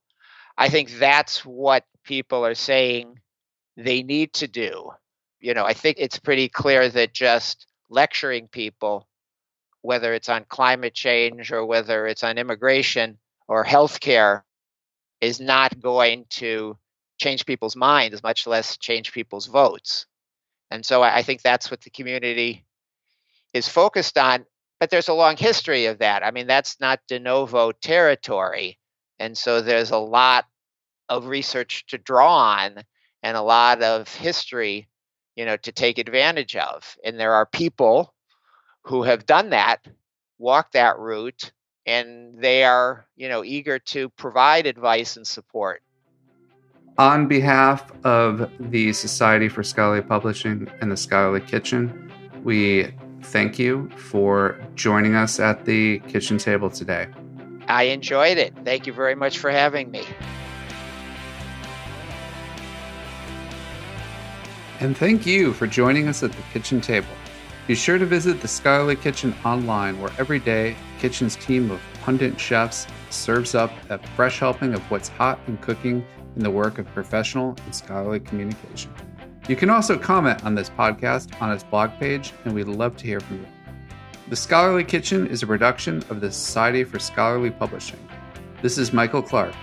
I 0.57 0.69
think 0.69 0.91
that's 0.97 1.45
what 1.45 1.85
people 2.03 2.45
are 2.45 2.55
saying 2.55 3.19
they 3.77 4.03
need 4.03 4.33
to 4.33 4.47
do. 4.47 4.91
You 5.39 5.53
know, 5.53 5.65
I 5.65 5.73
think 5.73 5.97
it's 5.99 6.19
pretty 6.19 6.49
clear 6.49 6.87
that 6.89 7.13
just 7.13 7.67
lecturing 7.89 8.47
people 8.47 9.07
whether 9.81 10.13
it's 10.13 10.29
on 10.29 10.45
climate 10.47 10.93
change 10.93 11.51
or 11.51 11.65
whether 11.65 12.05
it's 12.07 12.23
on 12.23 12.37
immigration 12.37 13.17
or 13.47 13.65
healthcare, 13.65 14.43
is 15.19 15.39
not 15.39 15.79
going 15.79 16.25
to 16.29 16.77
change 17.19 17.45
people's 17.45 17.75
minds, 17.75 18.23
much 18.23 18.47
less 18.47 18.77
change 18.77 19.11
people's 19.11 19.45
votes. 19.45 20.07
And 20.71 20.85
so 20.85 21.03
I 21.03 21.21
think 21.21 21.41
that's 21.41 21.69
what 21.69 21.81
the 21.81 21.89
community 21.89 22.65
is 23.53 23.67
focused 23.67 24.17
on. 24.17 24.45
But 24.79 24.89
there's 24.89 25.09
a 25.09 25.13
long 25.13 25.37
history 25.37 25.85
of 25.85 25.99
that. 25.99 26.23
I 26.23 26.31
mean, 26.31 26.47
that's 26.47 26.79
not 26.79 27.01
de 27.07 27.19
novo 27.19 27.71
territory. 27.71 28.79
And 29.19 29.37
so 29.37 29.61
there's 29.61 29.91
a 29.91 29.97
lot 29.97 30.45
of 31.07 31.27
research 31.27 31.85
to 31.87 31.97
draw 31.99 32.35
on 32.35 32.83
and 33.21 33.37
a 33.37 33.41
lot 33.41 33.83
of 33.83 34.11
history, 34.13 34.87
you 35.35 35.45
know, 35.45 35.57
to 35.57 35.71
take 35.71 35.99
advantage 35.99 36.55
of. 36.55 36.97
And 37.03 37.19
there 37.19 37.33
are 37.33 37.45
people 37.45 38.15
who 38.83 39.03
have 39.03 39.27
done 39.27 39.51
that, 39.51 39.85
walked 40.39 40.73
that 40.73 40.97
route, 40.97 41.51
and 41.85 42.41
they 42.41 42.63
are, 42.63 43.05
you 43.15 43.29
know, 43.29 43.43
eager 43.43 43.77
to 43.77 44.09
provide 44.09 44.65
advice 44.65 45.17
and 45.17 45.27
support. 45.27 45.83
On 46.97 47.27
behalf 47.27 47.91
of 48.03 48.49
the 48.59 48.93
Society 48.93 49.47
for 49.47 49.63
Scholarly 49.63 50.01
Publishing 50.01 50.67
and 50.81 50.91
the 50.91 50.97
Scholarly 50.97 51.41
Kitchen, 51.41 52.11
we 52.43 52.91
thank 53.23 53.59
you 53.59 53.89
for 53.91 54.59
joining 54.75 55.15
us 55.15 55.39
at 55.39 55.65
the 55.65 55.99
kitchen 55.99 56.37
table 56.37 56.69
today. 56.69 57.07
I 57.67 57.83
enjoyed 57.83 58.37
it. 58.37 58.53
Thank 58.65 58.87
you 58.87 58.93
very 58.93 59.15
much 59.15 59.37
for 59.37 59.51
having 59.51 59.91
me. 59.91 60.03
And 64.79 64.97
thank 64.97 65.25
you 65.25 65.53
for 65.53 65.67
joining 65.67 66.07
us 66.07 66.23
at 66.23 66.31
the 66.31 66.41
kitchen 66.53 66.81
table. 66.81 67.07
Be 67.67 67.75
sure 67.75 67.99
to 67.99 68.05
visit 68.05 68.41
the 68.41 68.47
Scholarly 68.47 68.95
Kitchen 68.95 69.35
online, 69.45 70.01
where 70.01 70.11
every 70.17 70.39
day 70.39 70.71
the 70.71 71.01
kitchen's 71.01 71.35
team 71.35 71.69
of 71.69 71.79
pundit 72.01 72.39
chefs 72.39 72.87
serves 73.11 73.53
up 73.53 73.71
a 73.89 73.99
fresh 74.15 74.39
helping 74.39 74.73
of 74.73 74.81
what's 74.89 75.09
hot 75.09 75.39
in 75.47 75.57
cooking 75.57 76.03
in 76.35 76.43
the 76.43 76.49
work 76.49 76.79
of 76.79 76.87
professional 76.87 77.55
and 77.65 77.75
scholarly 77.75 78.19
communication. 78.19 78.91
You 79.47 79.55
can 79.55 79.71
also 79.71 79.97
comment 79.97 80.45
on 80.45 80.53
this 80.53 80.69
podcast 80.69 81.41
on 81.41 81.51
its 81.51 81.63
blog 81.63 81.91
page, 81.99 82.31
and 82.45 82.53
we'd 82.53 82.67
love 82.67 82.95
to 82.97 83.05
hear 83.05 83.19
from 83.19 83.39
you. 83.39 83.47
The 84.29 84.35
Scholarly 84.35 84.83
Kitchen 84.83 85.25
is 85.25 85.41
a 85.41 85.47
production 85.47 86.03
of 86.09 86.21
the 86.21 86.31
Society 86.31 86.83
for 86.83 86.99
Scholarly 86.99 87.49
Publishing. 87.49 87.99
This 88.61 88.77
is 88.77 88.93
Michael 88.93 89.23
Clarke. 89.23 89.55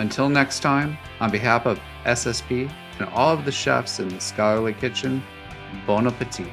Until 0.00 0.28
next 0.28 0.58
time, 0.58 0.98
on 1.20 1.30
behalf 1.30 1.66
of 1.66 1.78
SSP 2.04 2.70
and 2.98 3.08
all 3.10 3.32
of 3.32 3.44
the 3.44 3.52
chefs 3.52 4.00
in 4.00 4.08
the 4.08 4.20
Scholarly 4.20 4.74
Kitchen, 4.74 5.22
bon 5.86 6.08
appetit. 6.08 6.50